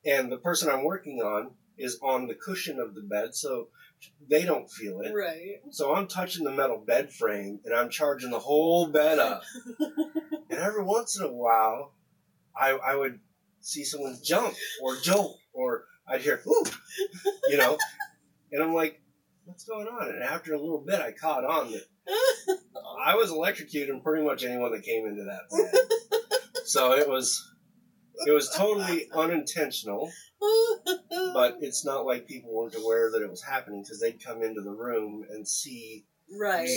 [0.04, 3.68] and the person I'm working on is on the cushion of the bed, so
[4.28, 5.12] they don't feel it.
[5.12, 5.60] Right.
[5.70, 9.42] So I'm touching the metal bed frame and I'm charging the whole bed up.
[9.78, 11.92] and every once in a while,
[12.56, 13.20] I, I would
[13.60, 16.68] see someone jump or jolt or I'd hear, whoop,
[17.48, 17.78] you know,
[18.52, 19.00] and I'm like,
[19.44, 20.08] what's going on?
[20.08, 21.84] And after a little bit, I caught on that
[23.06, 26.60] I was electrocuting pretty much anyone that came into that bed.
[26.64, 27.52] so it was,
[28.26, 30.10] it was totally unintentional.
[31.34, 34.62] but it's not like people weren't aware that it was happening because they'd come into
[34.62, 36.06] the room and see.
[36.38, 36.68] right.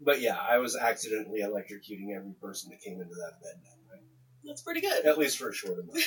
[0.00, 3.62] But yeah, I was accidentally electrocuting every person that came into that bed
[4.46, 5.04] That's pretty good.
[5.06, 5.98] at least for a short amount.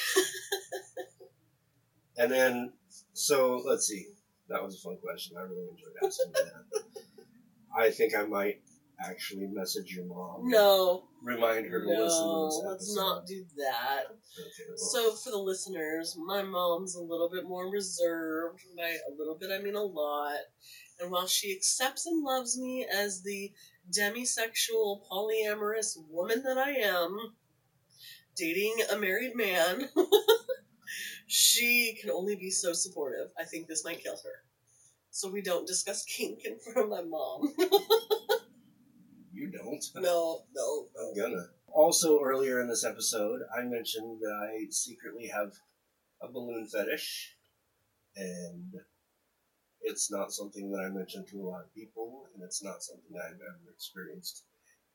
[2.17, 2.73] and then,
[3.13, 4.08] so let's see.
[4.50, 5.36] That was a fun question.
[5.38, 6.82] I really enjoyed asking that.
[7.78, 8.62] I think I might
[9.00, 10.50] actually message your mom.
[10.50, 11.04] No.
[11.21, 12.71] Remind her to listen to this episode.
[12.71, 14.04] Let's not do that.
[14.06, 18.62] Okay, well, So, for the listeners, my mom's a little bit more reserved.
[18.76, 20.38] By a little bit, I mean a lot.
[21.00, 23.52] And while she accepts and loves me as the
[23.95, 27.15] demisexual, polyamorous woman that I am,
[28.38, 29.89] dating a married man,
[31.28, 33.32] she can only be so supportive.
[33.39, 34.43] I think this might kill her.
[35.10, 37.52] So, we don't discuss kink in front of my mom.
[39.34, 39.84] you don't.
[39.95, 41.45] no, no, I'm gonna.
[41.69, 45.54] Also, earlier in this episode, I mentioned that I secretly have
[46.21, 47.36] a balloon fetish,
[48.15, 48.73] and
[49.82, 53.12] it's not something that I mention to a lot of people, and it's not something
[53.13, 54.43] that I've ever experienced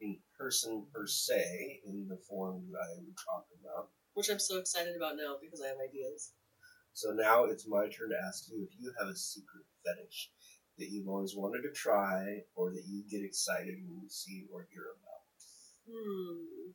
[0.02, 3.88] in person per se, in the form that I am talking about.
[4.14, 6.32] Which I'm so excited about now because I have ideas.
[6.92, 10.30] So now it's my turn to ask you if you have a secret fetish
[10.78, 14.66] that you've always wanted to try, or that you get excited when you see or
[14.72, 15.22] hear about.
[15.88, 16.72] Hmm.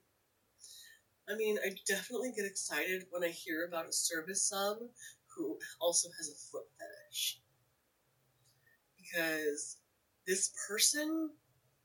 [1.29, 4.77] I mean, I definitely get excited when I hear about a service sub
[5.35, 7.41] who also has a foot fetish.
[8.97, 9.77] Because
[10.25, 11.31] this person,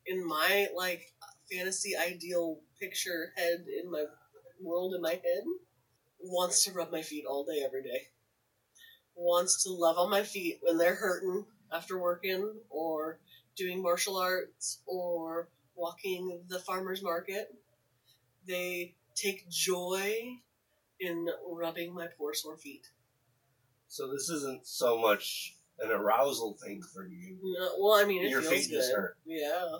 [0.07, 1.13] in my like
[1.53, 4.05] fantasy ideal picture head in my
[4.61, 5.45] world in my head,
[6.21, 8.09] wants to rub my feet all day, every day.
[9.15, 13.19] Wants to love on my feet when they're hurting after working or
[13.57, 17.55] doing martial arts or walking the farmer's market.
[18.47, 20.39] They take joy
[21.01, 22.87] in rubbing my poor sore feet.
[23.89, 27.39] So this isn't so much an arousal thing for you.
[27.43, 29.17] No, well, I mean, it Your feels feet just hurt.
[29.27, 29.77] Yeah.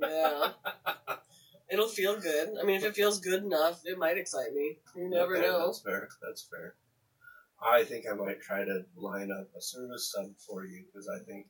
[0.00, 0.50] yeah.
[1.70, 2.50] It'll feel good.
[2.60, 4.78] I mean, if it feels good enough, it might excite me.
[4.94, 5.66] You never Okay, know.
[5.66, 6.08] That's fair.
[6.22, 6.74] That's fair.
[7.60, 11.18] I think I might try to line up a service sub for you because I
[11.24, 11.46] think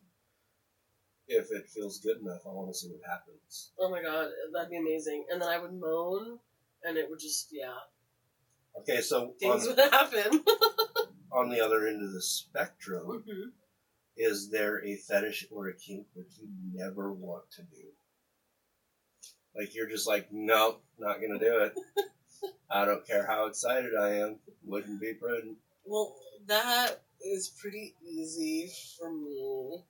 [1.29, 3.73] if it feels good enough, I want to see what happens.
[3.79, 5.27] Oh my god, that'd be amazing.
[5.31, 6.39] And then I would moan,
[6.85, 7.75] and it would just, yeah,
[8.81, 10.45] Okay, so on, things would happen.
[11.33, 13.53] on the other end of the spectrum, Mhm.
[14.17, 17.93] is there a fetish or a kink that you never want to do?
[19.55, 21.75] Like you're just like, nope, not gonna do it.
[22.71, 24.41] I don't care how excited I am.
[24.65, 25.59] Wouldn't be prudent.
[25.85, 29.85] Well, that is pretty easy for me.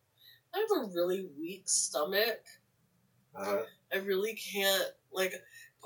[0.55, 2.45] I have a really weak stomach.
[3.35, 5.35] Uh, I really can't like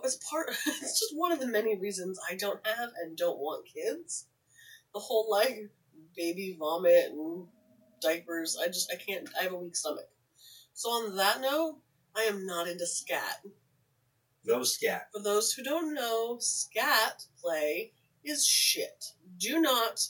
[0.04, 3.66] as part it's just one of the many reasons I don't have and don't want
[3.66, 4.26] kids
[4.94, 5.70] the whole like
[6.16, 7.46] baby vomit and
[8.00, 8.59] diapers.
[8.62, 9.29] I just I can't.
[9.38, 10.09] I have a weak stomach.
[10.72, 11.79] So on that note,
[12.16, 13.44] I am not into scat.
[14.44, 15.09] No scat.
[15.12, 17.92] For those who don't know, scat play
[18.24, 19.05] is shit.
[19.38, 20.07] Do not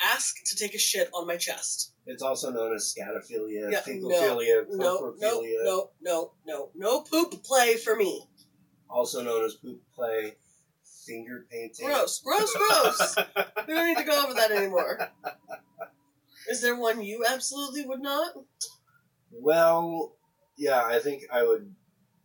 [0.00, 1.92] ask to take a shit on my chest.
[2.06, 4.10] It's also known as scatophilia, Yeah, fecal
[4.70, 8.24] No, no, no, no, no, no poop play for me.
[8.88, 10.36] also known as poop play,
[11.08, 11.86] finger painting.
[11.86, 13.16] Gross, gross, gross.
[13.66, 15.10] we don't need to go over that anymore.
[16.48, 18.32] Is there one you absolutely would not?
[19.32, 20.14] Well,
[20.56, 21.74] yeah, I think I would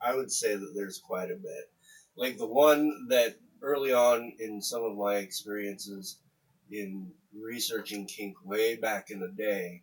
[0.01, 1.69] I would say that there's quite a bit.
[2.15, 6.17] Like the one that early on in some of my experiences
[6.71, 9.81] in researching kink way back in the day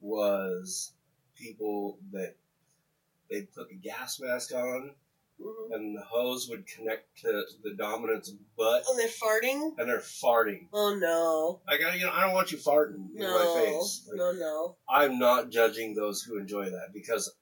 [0.00, 0.92] was
[1.36, 2.34] people that
[3.30, 4.90] they'd put the gas mask on
[5.42, 5.74] Mhm.
[5.74, 9.78] and the hose would connect to the dominant's butt And they're farting?
[9.78, 10.68] and they're farting.
[10.72, 11.60] Oh no.
[11.68, 14.06] I got you know I don't want you farting in my face.
[14.08, 14.76] Like, No, no.
[14.88, 17.32] I'm not judging those who enjoy that because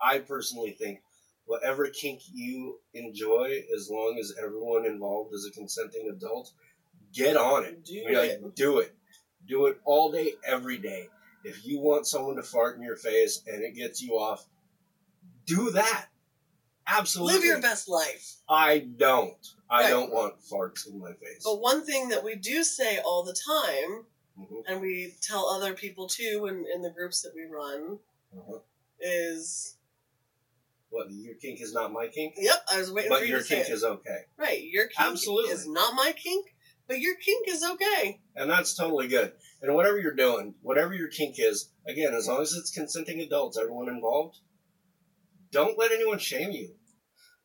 [0.00, 1.02] I personally think
[1.44, 6.52] whatever kink you enjoy, as long as everyone involved is a consenting adult,
[7.12, 7.84] get on it.
[7.84, 8.54] Do I mean, like, it.
[8.54, 8.94] do it.
[9.46, 11.08] Do it all day, every day.
[11.42, 14.46] If you want someone to fart in your face and it gets you off,
[15.46, 16.06] do that.
[16.90, 17.34] Absolutely.
[17.34, 18.36] Live your best life.
[18.48, 19.36] I don't.
[19.68, 19.90] I Right.
[19.90, 21.42] don't want farts in my face.
[21.44, 24.06] But one thing that we do say all the time,
[24.38, 24.64] Mhm.
[24.66, 28.00] and we tell other people too in, in the groups that we run,
[28.36, 28.58] Uh-huh.
[28.98, 29.76] is
[30.88, 33.38] What your kink is not my kink, yep, I was waiting but for you your
[33.40, 34.24] to say But your kink is okay.
[34.36, 35.52] right, your kink Absolutely.
[35.52, 36.56] is not my kink,
[36.88, 38.20] but your kink is okay.
[38.34, 39.32] And that's totally good.
[39.62, 43.56] And whatever you're doing, whatever your kink is, again, as long as it's consenting adults,
[43.56, 44.40] everyone involved,
[45.52, 46.76] don't let anyone shame you.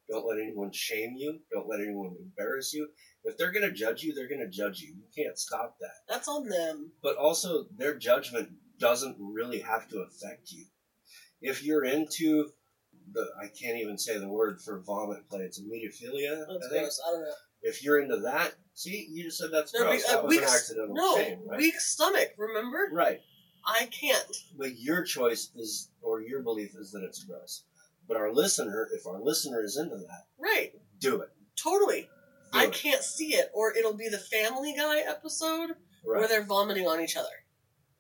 [0.10, 1.40] Don't let anyone shame you.
[1.52, 2.88] Don't let anyone embarrass you.
[3.24, 4.90] If they're going to judge you, they're going to judge you.
[4.90, 5.94] You can't stop that.
[6.08, 6.92] That's on them.
[7.02, 10.66] But also, their judgment doesn't really have to affect you.
[11.42, 12.50] If you're into
[13.14, 16.82] the, I can't even say the word for vomit play, it's mediophilia, That's I think.
[16.84, 17.02] gross.
[17.08, 17.32] I don't know.
[17.64, 20.04] If you're into that, see, you just said that's No, gross.
[20.04, 21.58] be- uh, that was an accidental No, shame, right?
[21.58, 22.34] weak stomach.
[22.38, 23.22] Remember, Right.
[23.66, 24.38] I can't.
[24.56, 27.64] But your choice is, or your belief is that it's gross.
[28.08, 31.30] But our listener, if our listener is into that, Right, do it.
[31.56, 32.10] totally.
[32.54, 32.74] Do I it.
[32.74, 35.72] can't see it, or it'll be the Family Guy episode
[36.04, 37.44] where they're vomiting on each other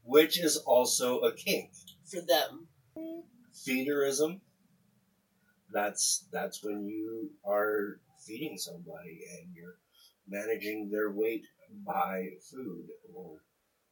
[0.03, 1.71] Which is also a kink.
[2.05, 2.67] for them.
[3.53, 4.41] Feederism.
[5.71, 9.77] That's that's when you are feeding somebody and you're
[10.27, 11.45] managing their weight
[11.85, 13.41] by food, or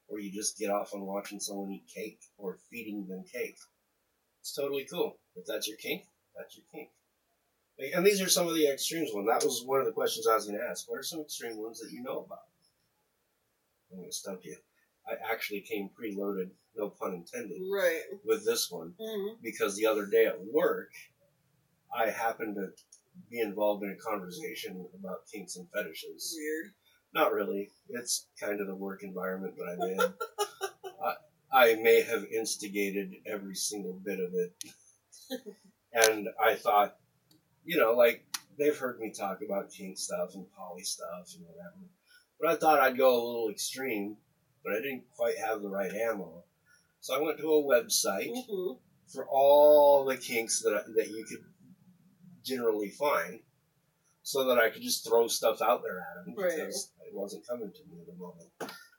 [0.07, 3.57] or you just get off on watching someone eat cake or feeding them cake.
[4.43, 5.17] It's totally cool.
[5.37, 6.03] If that's your kink,
[6.35, 6.89] that's your kink.
[7.95, 9.25] And these are some of the extremes ones.
[9.29, 10.83] That was one of the questions I was going to ask.
[10.89, 12.39] What are some extreme ones that you know about?
[13.89, 14.57] I'm going to stump you.
[15.07, 18.01] I actually came preloaded, no pun intended, Right.
[18.25, 20.89] with this one hmm because the other day at work,
[21.97, 22.67] I happened to
[23.31, 26.35] be involved in a conversation about kinks and fetishes.
[26.37, 26.73] Weird.
[27.13, 27.69] Not really.
[27.89, 30.13] It's kind of the work environment that I'm in.
[31.53, 34.53] I, may have instigated every single bit of it.
[35.93, 36.97] and I thought,
[37.63, 38.25] you know, like,
[38.57, 41.85] they've heard me talk about kink stuff and poly stuff and whatever.
[42.39, 44.17] But I thought I'd go a little extreme,
[44.63, 46.43] but I didn't quite have the right ammo.
[46.99, 48.73] So I went to a website hmm
[49.07, 51.43] for all the kinks that that you could
[52.43, 53.41] generally find,
[54.23, 56.49] so that I could just throw stuff out there at them Right.
[56.55, 58.49] because it wasn't coming to me at the moment.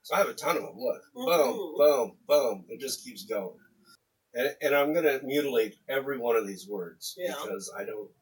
[0.05, 0.77] So I have a ton of them.
[0.79, 1.77] Look, boom, Mhm.
[1.79, 2.67] boom, boom.
[2.69, 3.59] It just keeps going,
[4.35, 7.35] and and I'm gonna mutilate every one of these words Yeah.
[7.43, 8.13] because I don't.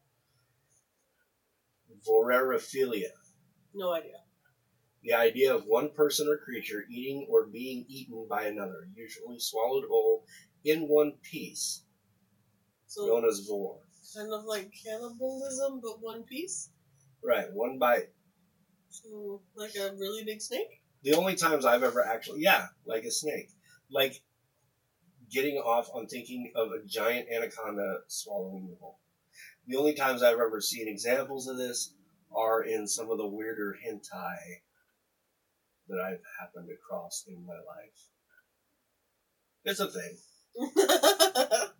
[2.06, 3.10] Vorarephilia.
[3.74, 4.22] No idea.
[5.02, 9.88] The idea of one person or creature eating or being eaten by another, usually swallowed
[9.88, 10.24] whole
[10.62, 11.82] in one piece,
[12.86, 13.82] So known as vore.
[14.14, 16.70] kind of like cannibalism, but one piece.
[17.24, 18.14] Right, one bite.
[18.88, 20.81] So like a really big snake.
[21.02, 23.48] The only times I've ever actually, yeah, like a snake.
[23.90, 24.22] Like
[25.30, 28.98] getting off on thinking of a giant anaconda swallowing you whole.
[29.66, 31.94] The only times I've ever seen examples of this
[32.34, 34.62] are in some of the weirder hentai
[35.88, 38.08] that I've happened across in my life.
[39.64, 40.18] It's a thing.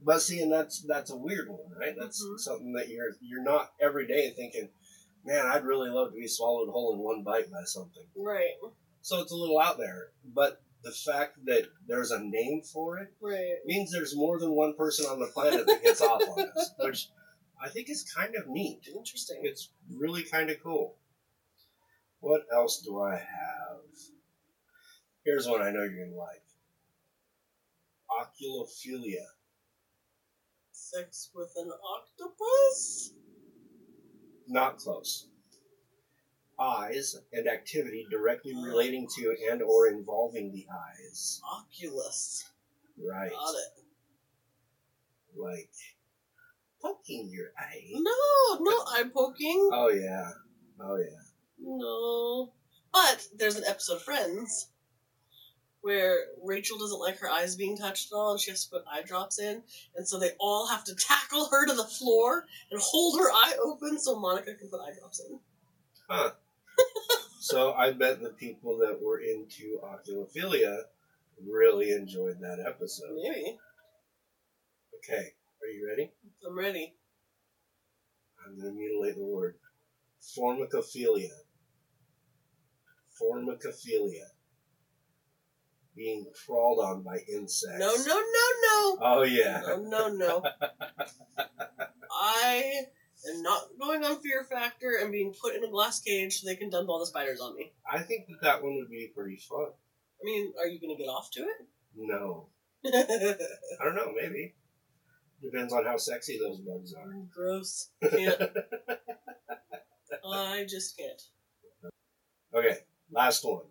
[0.00, 1.94] But see, and that's that's a weird one, right?
[1.98, 2.38] That's Mhm.
[2.38, 4.70] something that you're you're not every day thinking,
[5.24, 8.04] man, I'd really love to be swallowed whole in one bite by something.
[8.16, 8.54] right.
[9.00, 10.08] So it's a little out there.
[10.34, 13.56] But the fact that there's a name for it Right.
[13.64, 17.08] means there's more than one person on the planet that gets off on this, which
[17.62, 18.86] I think is kind of neat.
[18.94, 19.40] Interesting.
[19.42, 20.96] It's really kind of cool.
[22.20, 23.78] What else do I have?
[25.24, 26.42] Here's one I know you're gonna like.
[28.10, 29.24] Oculophilia.
[30.72, 33.12] Sex with an octopus?
[34.48, 35.26] Not close.
[36.58, 41.40] Eyes and activity directly relating to and or involving the eyes.
[41.44, 42.50] Oculus.
[42.98, 43.30] Right.
[43.30, 43.84] Got it.
[45.36, 45.70] Like
[46.82, 47.84] poking your eye.
[47.92, 49.70] No, no eye poking.
[49.72, 50.30] Oh yeah.
[50.80, 51.22] Oh yeah.
[51.60, 52.52] No.
[52.92, 54.70] But there's an episode of Friends
[55.82, 58.84] where Rachel doesn't like her eyes being touched at all and she has to put
[58.90, 59.62] eye drops in.
[59.96, 63.54] And so they all have to tackle her to the floor and hold her eye
[63.64, 65.38] open so Monica can put eye drops in.
[66.08, 66.30] Huh.
[67.40, 70.82] so I bet the people that were into oculophilia
[71.46, 73.16] really enjoyed that episode.
[73.22, 73.58] Maybe.
[74.96, 76.10] Okay, are you ready?
[76.46, 76.94] I'm ready.
[78.44, 79.54] I'm going to mutilate the word.
[80.36, 81.30] Formicophilia.
[83.20, 84.26] Formicophilia.
[85.98, 87.80] Being crawled on by insects.
[87.80, 88.98] No, no, no, no.
[89.00, 89.62] Oh, yeah.
[89.66, 90.42] No, no, no.
[92.12, 92.72] I
[93.28, 96.54] am not going on Fear Factor and being put in a glass cage so they
[96.54, 97.72] can dump all the spiders on me.
[97.90, 99.70] I think that that one would be pretty fun.
[100.20, 101.66] I mean, are you going to get off to it?
[101.96, 102.46] No.
[102.86, 104.54] I don't know, maybe.
[105.42, 107.06] Depends on how sexy those bugs are.
[107.06, 107.90] Mm, gross.
[108.08, 108.40] Can't.
[110.24, 111.22] I just can't.
[112.54, 112.78] Okay,
[113.10, 113.62] last one.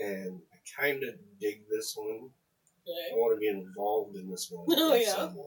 [0.00, 2.30] And I kind of dig this one.
[2.88, 5.14] I want to be involved in this one Oh, in yeah.
[5.14, 5.44] some way.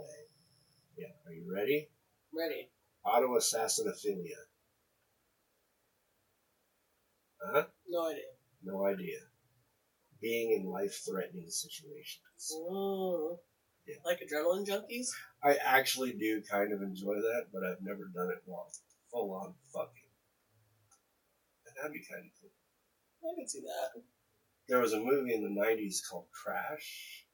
[0.97, 1.89] Yeah, are you ready?
[2.31, 2.69] Ready.
[3.05, 4.37] Autoassassinophilia.
[7.45, 7.63] Huh?
[7.89, 8.23] No idea.
[8.63, 9.17] No idea.
[10.21, 12.51] Being in life-threatening situations.
[12.53, 13.39] Oh.
[13.85, 13.95] Yeah.
[14.05, 15.07] Like adrenaline junkies?
[15.43, 18.69] I actually do kind of enjoy that, but I've never done it while
[19.11, 20.09] full-on fucking.
[21.67, 22.51] And that'd be kind of cool.
[23.29, 24.01] I can see that.
[24.67, 27.25] There was a movie in the 90s called Crash,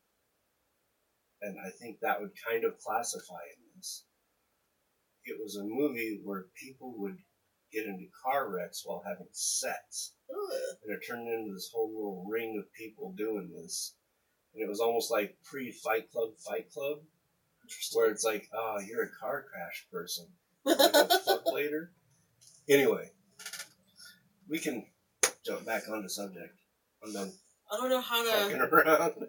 [1.41, 4.05] and I think that would kind of classify in this.
[5.25, 7.17] It was a movie where people would
[7.71, 10.77] get into car wrecks while having sex, Ugh.
[10.83, 13.95] and it turned into this whole little ring of people doing this.
[14.53, 16.99] And it was almost like pre Fight Club Fight Club,
[17.93, 20.25] where it's like, oh, you're a car crash person.
[20.65, 21.91] Fuck later.
[22.67, 23.11] Anyway,
[24.47, 24.85] we can
[25.45, 26.58] jump back onto subject.
[27.03, 27.31] I'm done
[27.71, 29.27] I don't know how to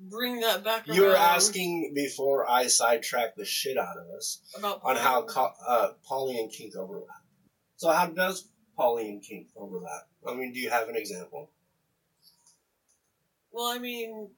[0.00, 4.80] bring that back You were asking before I sidetracked the shit out of us about
[4.84, 7.22] on how co- uh, poly and kink overlap.
[7.76, 10.08] So how does poly and kink overlap?
[10.26, 11.50] I mean, do you have an example?
[13.52, 14.30] Well, I mean,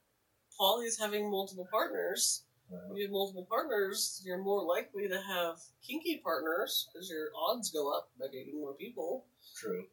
[0.58, 2.42] Poly's having multiple partners.
[2.90, 7.70] If you have multiple partners, you're more likely to have kinky partners because your odds
[7.70, 9.26] go up by dating more people.
[9.56, 9.84] True.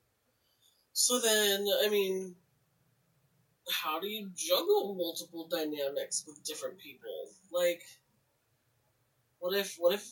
[0.94, 2.36] So then, I mean,
[3.70, 7.30] how do you juggle multiple dynamics with different people?
[7.52, 7.82] Like,
[9.40, 10.08] what if what if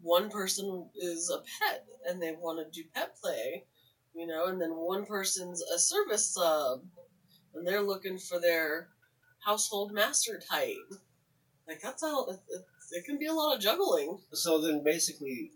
[0.00, 3.64] one person is a pet and they want to do pet play,
[4.14, 6.82] you know, and then one person's a service sub
[7.54, 8.88] and they're looking for their
[9.44, 10.76] household master type.
[11.68, 12.28] Like that's all.
[12.30, 14.18] It, it, it can be a lot of juggling.
[14.32, 15.52] So then, basically,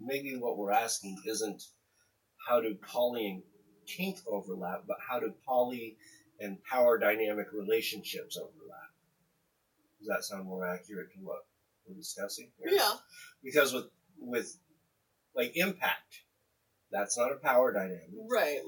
[0.00, 1.62] maybe what we're asking isn't
[2.48, 3.42] how do poly and
[3.86, 5.96] kink overlap, but how do poly
[6.40, 8.90] and power dynamic relationships overlap?
[9.98, 11.46] Does that sound more accurate to what
[11.86, 12.50] we're discussing?
[12.58, 12.72] here?
[12.72, 12.94] Yeah.
[13.42, 13.86] Because with
[14.20, 14.58] with
[15.34, 16.22] like impact,
[16.90, 18.10] that's not a power dynamic.
[18.28, 18.60] Right.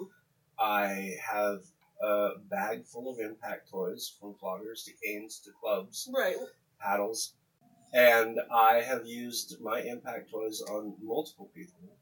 [0.58, 1.60] I have
[2.02, 6.36] a bag full of impact toys from floggers to canes to clubs, Right.
[6.80, 7.34] paddles,
[7.92, 11.98] and I have used my impact toys on multiple people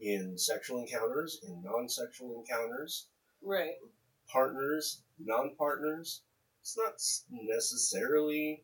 [0.00, 3.08] in sexual encounters, in non-sexual encounters,
[3.42, 3.76] Right.
[4.28, 6.22] Partners, non-partners.
[6.62, 7.00] It's not
[7.46, 8.62] necessarily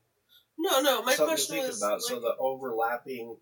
[0.59, 1.03] No, no.
[1.03, 1.93] My something to question think was about.
[1.95, 3.37] like, so the overlapping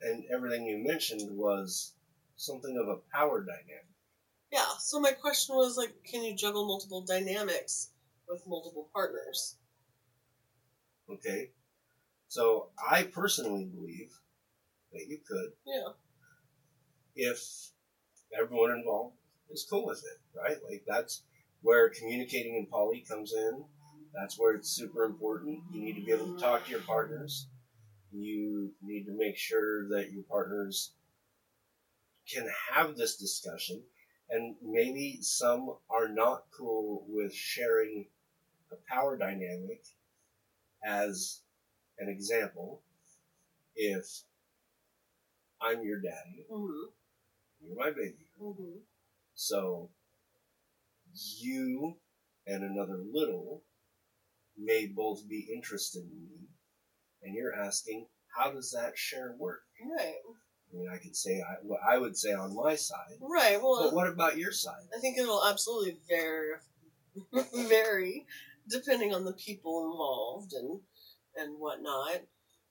[0.00, 1.92] and everything you mentioned was
[2.36, 3.86] something of a power dynamic.
[4.50, 4.66] yeah.
[4.80, 7.90] So my question was like, can you juggle multiple dynamics
[8.28, 9.56] with multiple partners?
[11.10, 11.50] Okay,
[12.28, 14.12] so I personally believe
[14.92, 15.92] that you could Yeah.
[17.14, 17.70] if
[18.38, 19.16] everyone involved
[19.52, 20.56] is cool with it, right?
[20.68, 21.22] Like that's
[21.62, 23.64] where communicating in poly comes in.
[24.14, 25.60] That's where it's super important.
[25.72, 27.46] You need to be able to talk to your partners.
[28.12, 30.92] You need to make sure that your partners
[32.30, 33.82] can have this discussion.
[34.30, 38.06] And maybe some are not cool with sharing
[38.70, 39.82] a power dynamic
[40.84, 41.40] as
[41.98, 42.82] an example.
[43.76, 44.06] If
[45.60, 46.90] I'm your daddy, Mm-hmm.
[47.66, 48.26] you're my baby.
[48.42, 48.78] Mm-hmm.
[49.34, 49.90] So
[51.40, 51.96] you
[52.46, 53.62] and another little
[54.58, 56.48] may both be interested in me,
[57.22, 58.06] and you're asking,
[58.36, 59.62] how does that share work?
[59.98, 60.14] Right.
[60.72, 63.60] I mean, I could say I, what I would say on my side, Right.
[63.62, 64.84] Well, but what about your side?
[64.96, 66.54] I think it'll absolutely vary,
[67.68, 68.26] vary
[68.68, 70.80] depending on the people involved and
[71.36, 72.22] and whatnot.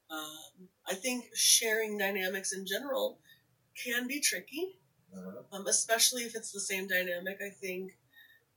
[0.09, 3.19] Um, I think sharing dynamics in general
[3.81, 4.79] can be tricky,
[5.15, 7.39] Uh, um, especially if it's the same dynamic.
[7.45, 7.97] I think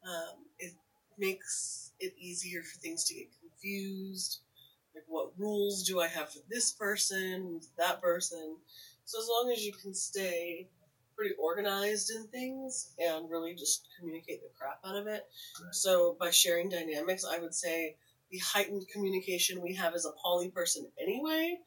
[0.04, 0.72] um, it
[1.18, 4.40] makes it easier for things to get confused.
[4.94, 8.56] Like, what rules do I have for this person, that person?
[9.04, 10.68] So, as long as you can stay
[11.16, 15.26] pretty organized in things and really just communicate the crap out of it.
[15.62, 15.74] Right.
[15.74, 17.96] So, by sharing dynamics, I would say
[18.30, 21.58] the heightened communication we have as a poly person anyway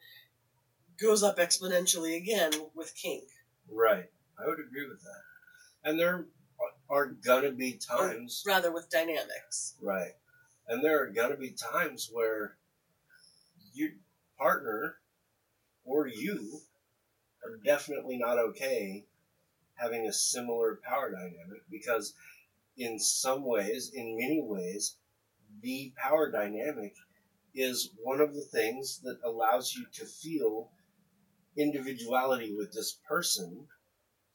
[0.99, 3.25] goes up exponentially again with kink.
[3.71, 4.09] right.
[4.39, 5.21] I would agree with that.
[5.83, 6.25] And there
[6.89, 9.75] are gonna be times, rather with dynamics.
[9.81, 10.13] right?
[10.67, 12.57] And there are gonna be times where
[13.73, 13.91] your
[14.37, 14.97] partner
[15.85, 16.61] or you
[17.43, 19.05] are definitely not okay
[19.75, 22.13] having a similar power dynamic because
[22.77, 24.97] in some ways, in many ways,
[25.61, 26.93] the power dynamic
[27.55, 30.69] is one of the things that allows you to feel
[31.55, 33.67] individuality with this person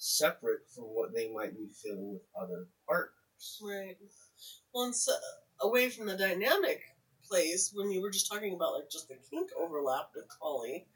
[0.02, 3.60] separate from what they might be feeling with other partners.
[3.62, 3.96] Right.
[4.74, 5.12] Well, and so,
[5.60, 6.82] away from the dynamic
[7.28, 10.86] place, when you were just talking about like just the kink overlap with poly,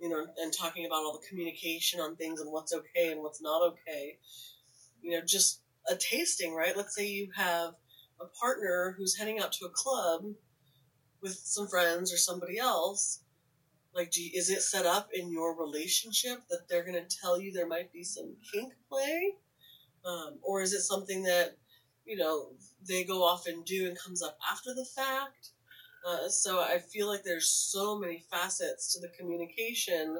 [0.00, 3.40] you know, and talking about all the communication on things and what's okay and what's
[3.40, 4.18] not okay,
[5.02, 6.76] you know, just a tasting, right?
[6.76, 7.74] Let's say you have
[8.20, 10.24] a partner who's heading out to a club
[11.22, 13.21] with some friends or somebody else.
[13.94, 17.40] Like, do you, is it set up in your relationship that they're going to tell
[17.40, 19.34] you there might be some kink play?
[20.04, 21.56] Um, or is it something that
[22.04, 22.48] you know
[22.86, 25.50] they go off and do and comes up after the fact
[26.04, 30.18] uh, so i feel like there's so many facets to the communication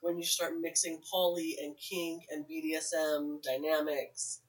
[0.00, 4.40] when you start mixing poly and kink and bdsm dynamics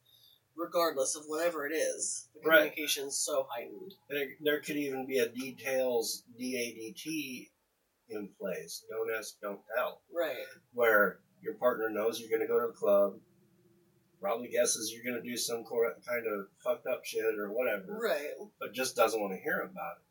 [0.56, 2.58] regardless of whatever it is the Right.
[2.72, 7.50] communication's so heightened There, there could even be a details DADT
[8.10, 8.84] in place.
[8.90, 10.02] Don't ask, don't tell.
[10.14, 10.36] right
[10.74, 13.14] Where your partner knows you're going to go to the club,
[14.22, 18.34] probably guesses you're going to do some kind of fucked up shit or whatever, right
[18.60, 20.04] but just doesn't want to hear about it.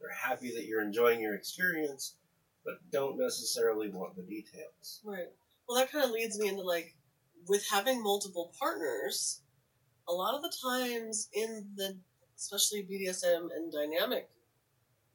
[0.00, 2.16] They're happy that you're enjoying your experience,
[2.64, 5.00] but don't necessarily want the details.
[5.04, 5.28] Right.
[5.68, 6.94] Well, that kind of leads me into like,
[7.48, 9.40] with having multiple partners,
[10.08, 11.96] a lot of the times in the,
[12.36, 14.28] especially BDSM and dynamic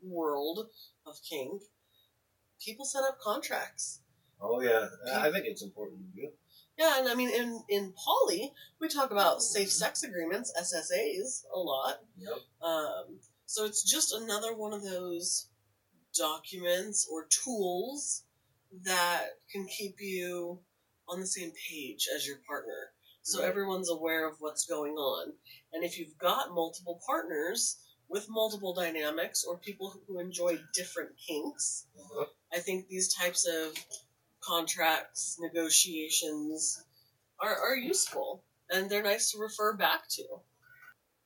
[0.01, 0.67] world
[1.05, 1.63] of kink,
[2.63, 4.01] people set up contracts.
[4.41, 6.27] Oh yeah, I think it's important to do.
[6.77, 11.57] Yeah, and I mean, in in poly, we talk about safe sex agreements (SSAs) a
[11.59, 12.03] lot.
[12.17, 12.37] Yep.
[12.61, 15.47] Um, so it's just another one of those
[16.13, 18.23] documents or tools
[18.83, 20.59] that can keep you
[21.07, 22.91] on the same page as your partner.
[23.21, 23.49] So Right.
[23.49, 25.33] everyone's aware of what's going on.
[25.73, 27.77] And if you've got multiple partners
[28.09, 32.25] with multiple dynamics or people who enjoy different kinks, Uh-huh.
[32.53, 33.73] I think these types of
[34.41, 36.83] contracts, negotiations
[37.39, 40.23] are, are useful and they're nice to refer back to.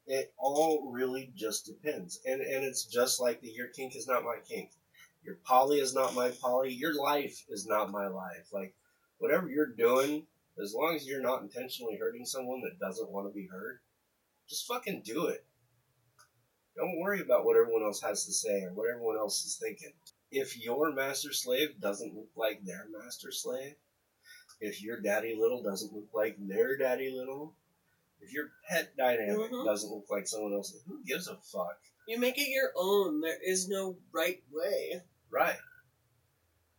[0.07, 2.19] It all really just depends.
[2.26, 4.72] And and it's just like the your kink is not my kink.
[5.24, 6.74] Your poly is not my poly.
[6.74, 8.49] Your life is not my life.
[8.51, 8.74] Like
[9.19, 10.26] whatever you're doing,
[10.61, 13.82] as long as you're not intentionally hurting someone that doesn't want to be hurt,
[14.49, 15.45] just fucking do it.
[16.76, 19.93] Don't worry about what everyone else has to say or what everyone else is thinking.
[20.32, 23.75] If your master slave doesn't look like their master slave,
[24.61, 27.55] if your daddy little doesn't look like their daddy little,
[28.21, 29.65] if your pet dynamic Mhm.
[29.65, 31.82] doesn't look like someone else, who gives a fuck?
[32.07, 33.21] You make it your own.
[33.21, 35.03] There is no right way.
[35.29, 35.59] Right.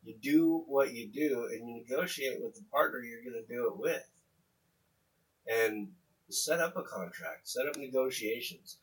[0.03, 3.68] You do what you do and you negotiate with the partner you're going to do
[3.68, 4.09] it with.
[5.46, 5.94] And
[6.28, 8.78] set up a contract, set up negotiations,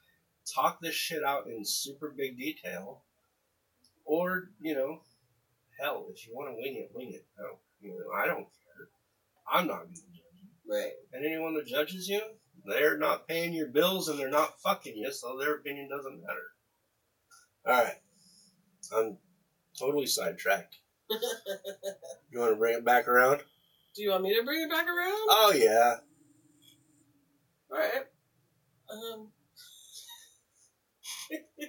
[0.46, 3.04] talk this shit out in super big detail.
[4.10, 5.02] Or, you know,
[5.80, 7.28] hell, if you want to wing it, wing it.
[7.38, 8.90] No, you know, I don't care.
[9.54, 10.50] I'm not going to judge you.
[10.68, 10.94] Right.
[11.14, 12.20] And anyone that judges you,
[12.66, 16.48] they're not paying your bills and they're not fucking you, so their opinion doesn't matter.
[17.68, 18.02] Alright.
[18.98, 19.18] I'm
[19.78, 20.78] totally sidetracked.
[22.32, 23.42] You want to bring it back around?
[23.96, 25.28] Do you want me to bring it back around?
[25.32, 25.96] Oh, yeah.
[27.72, 28.06] All right.
[28.92, 29.32] Um,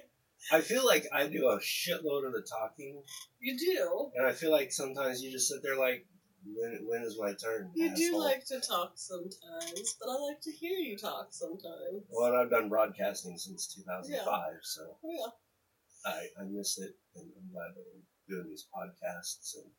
[0.51, 3.01] I feel like I do a shitload of the talking,
[3.39, 4.11] you do.
[4.15, 6.05] and I feel like sometimes you just sit there like,
[6.45, 7.71] When, when is my turn?
[7.73, 8.19] You do asshole?
[8.19, 12.03] like to talk sometimes, but I like to hear you talk sometimes.
[12.09, 16.11] Well, I've done broadcasting since 2005, so oh, yeah.
[16.11, 19.55] I, I miss it, and I'm glad that we're doing these podcasts.
[19.55, 19.71] And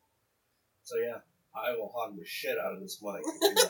[0.84, 1.18] so, yeah,
[1.54, 3.22] I will hog the shit out of this mic.
[3.42, 3.58] and.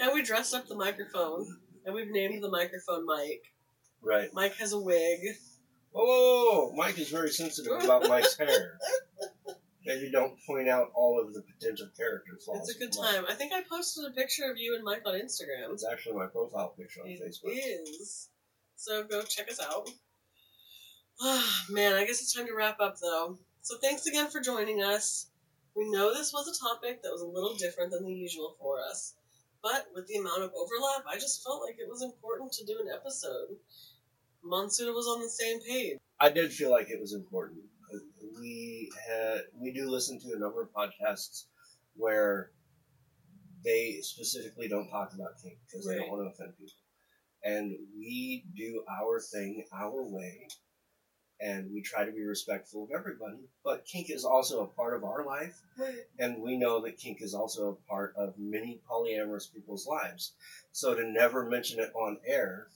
[0.00, 3.42] And we dressed up the microphone, and we've named the microphone Mike.
[4.02, 4.28] right.
[4.32, 5.18] Mike has a wig.
[5.94, 8.78] Whoa, whoa, whoa, Mike is very sensitive about Mike's hair.
[9.86, 12.68] Maybe don't point out all of the potential character flaws.
[12.68, 13.24] It's a good time.
[13.28, 15.72] I think I posted a picture of you and Mike on Instagram.
[15.72, 17.52] It's actually my profile picture on It Facebook.
[17.52, 18.28] It is.
[18.74, 19.88] So go check us out.
[21.20, 23.38] Ah, man, I guess it's time to wrap up though.
[23.62, 25.28] So thanks again for joining us.
[25.76, 28.80] We know this was a topic that was a little different than the usual for
[28.80, 29.14] us,
[29.62, 32.80] but with the amount of overlap, I just felt like it was important to do
[32.80, 33.56] an episode.
[34.46, 35.98] Monsuda was on the same page.
[36.20, 37.60] I did feel like it was important.
[38.40, 41.44] We had, we do listen to a number of podcasts
[41.96, 42.50] where
[43.64, 46.74] they specifically don't talk about kink because they don't want to offend people,
[47.44, 50.46] and we do our thing our way,
[51.40, 53.48] and we try to be respectful of everybody.
[53.64, 55.62] But kink is also a part of our life,
[56.18, 60.34] and we know that kink is also a part of many polyamorous people's lives.
[60.72, 62.66] So to never mention it on air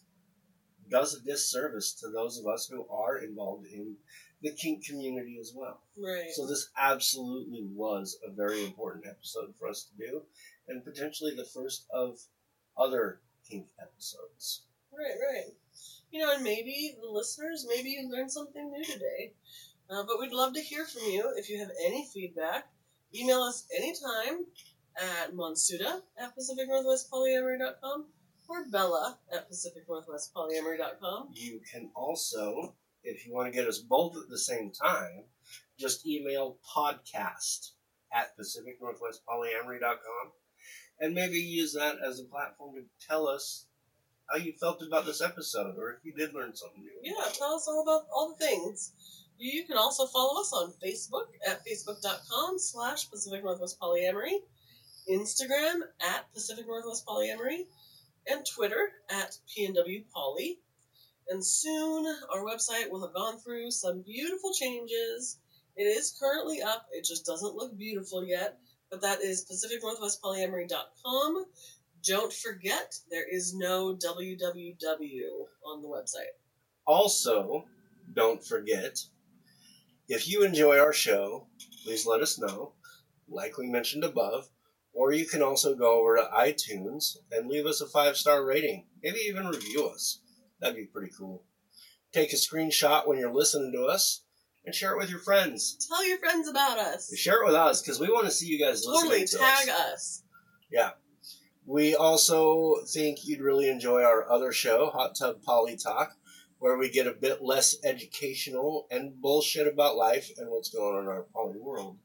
[0.91, 3.97] does a disservice to those of us who are involved in
[4.43, 5.80] the kink community as well.
[5.97, 6.30] Right.
[6.32, 10.22] So this absolutely was a very important episode for us to do,
[10.68, 12.18] and potentially the first of
[12.76, 14.62] other kink episodes.
[14.93, 15.53] Right, right.
[16.11, 19.34] You know, and maybe the listeners, maybe you learned something new today.
[19.91, 21.32] Uh, but we'd love to hear from you.
[21.36, 22.68] If you have any feedback,
[23.14, 24.45] email us anytime
[25.01, 28.07] at Monsuda at PacificNorthwestPolyamory.com
[28.49, 31.29] or Bella at PacificNorthwestPolyamory.com.
[31.33, 32.75] You can also,
[33.05, 35.25] if you want to get us both at the same time,
[35.79, 37.73] just email podcast
[38.13, 40.33] at pacificnorthwestpolyamory.com
[41.01, 43.67] and maybe use that as a platform to tell us
[44.29, 46.91] how you felt about this episode or if you did learn something new.
[47.03, 48.93] Yeah, tell us all about all the things.
[49.39, 54.41] You can also follow us on Facebook at facebook.com slash Pacific Northwest Polyamory,
[55.09, 57.67] Instagram at Pacific Northwest Polyamory,
[58.29, 60.61] and Twitter at PNW Poly.
[61.29, 65.39] And soon our website will have gone through some beautiful changes.
[65.76, 68.59] It is currently up, it just doesn't look beautiful yet,
[68.91, 71.45] but that is PacificNorthwestPolyamory.com.
[72.05, 76.33] Don't forget, there is no www on the website.
[76.87, 77.64] Also,
[78.14, 78.99] don't forget,
[80.09, 81.47] if you enjoy our show,
[81.85, 82.72] please let us know,
[83.29, 84.49] like we mentioned above,
[84.93, 88.86] or you can also go over to iTunes and leave us a five star rating.
[89.03, 90.20] Maybe even review us.
[90.61, 91.45] That'd be pretty cool.
[92.12, 94.22] Take a screenshot when you're listening to us
[94.64, 95.76] and share it with your friends.
[95.89, 97.14] Tell your friends about us.
[97.16, 99.64] Share it with us because we want to see you guys Totally listening to us.
[99.64, 100.22] tag us.
[100.70, 100.91] Yeah.
[101.66, 106.12] We also think you'd really enjoy our other show, Hot Tub Poly Talk,
[106.59, 111.03] where we get a bit less educational and bullshit about life and what's going on
[111.05, 111.99] in our poly world.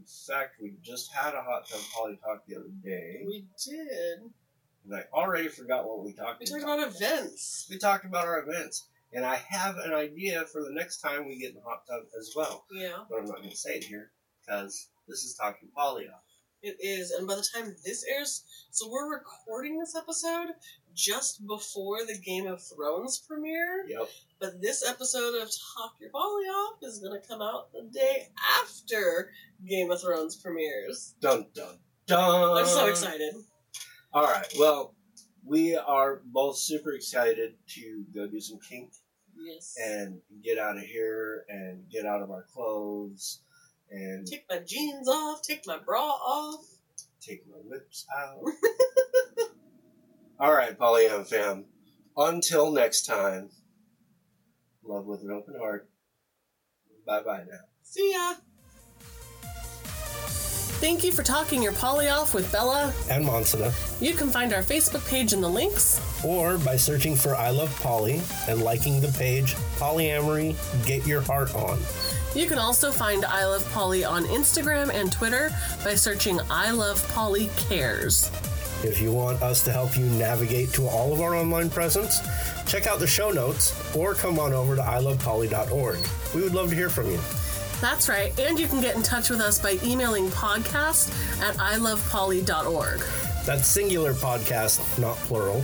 [0.00, 4.20] In fact, we just had a Hot Tub Poly Talk the other day, We did.
[4.84, 6.60] and I already forgot what we talked We about.
[6.66, 7.66] talked about events.
[7.68, 11.36] we talked about our events, and I have an idea for the next time we
[11.38, 12.64] get in the hot tub as well.
[12.72, 16.08] Yeah, But I'm not going to say it here because this is talking poly.
[16.62, 17.10] It is.
[17.10, 20.48] And by the time this airs, so we're recording this episode
[20.94, 23.86] just before the Game of Thrones premiere.
[23.88, 24.08] Yep.
[24.40, 28.28] But this episode of Talk Your Poly Off is going to come out the day
[28.60, 29.30] after
[29.66, 31.14] Game of Thrones premieres.
[31.20, 32.58] Dun dun dun.
[32.58, 33.34] I'm so excited.
[34.12, 34.46] All right.
[34.58, 34.94] Well,
[35.44, 38.92] we are both super excited to go do some kink
[39.42, 39.74] Yes.
[39.82, 43.40] and get out of here and get out of our clothes
[43.90, 46.64] and Take my jeans off, take my bra off.
[47.20, 48.40] take my lips out.
[50.38, 51.66] All right, Polyam fam.
[52.16, 53.50] Until next time,
[54.84, 55.88] love with an open heart.
[57.06, 57.58] Bye bye now.
[57.82, 58.34] See ya.
[60.80, 62.94] Thank you for talking your poly off with Bella.
[63.10, 63.70] and Monsina,
[64.00, 66.00] You can find our Facebook page in the links.
[66.24, 71.54] or by searching for I Love Polly and liking the page Polyamory Get Your Heart
[71.54, 71.78] On.
[72.34, 75.50] You can also find I Love Polly on Instagram and Twitter
[75.82, 78.30] by searching I Love Polly Cares.
[78.84, 82.20] If you want us to help you navigate to all of our online presence,
[82.66, 85.98] check out the show notes or come on over to ilovepolly.org.
[86.34, 87.18] We would love to hear from you.
[87.80, 91.10] That's right, and you can get in touch with us by emailing podcast
[91.42, 93.00] at ilovepolly.org.
[93.44, 95.62] That's singular podcast, not plural.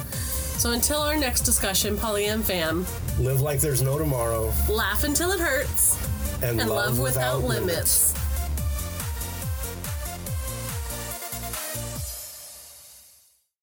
[0.59, 2.87] So until our next discussion, Polyam fam,
[3.19, 5.97] Live like there's no tomorrow laugh until it hurts
[6.43, 8.16] and, and love, without, limits.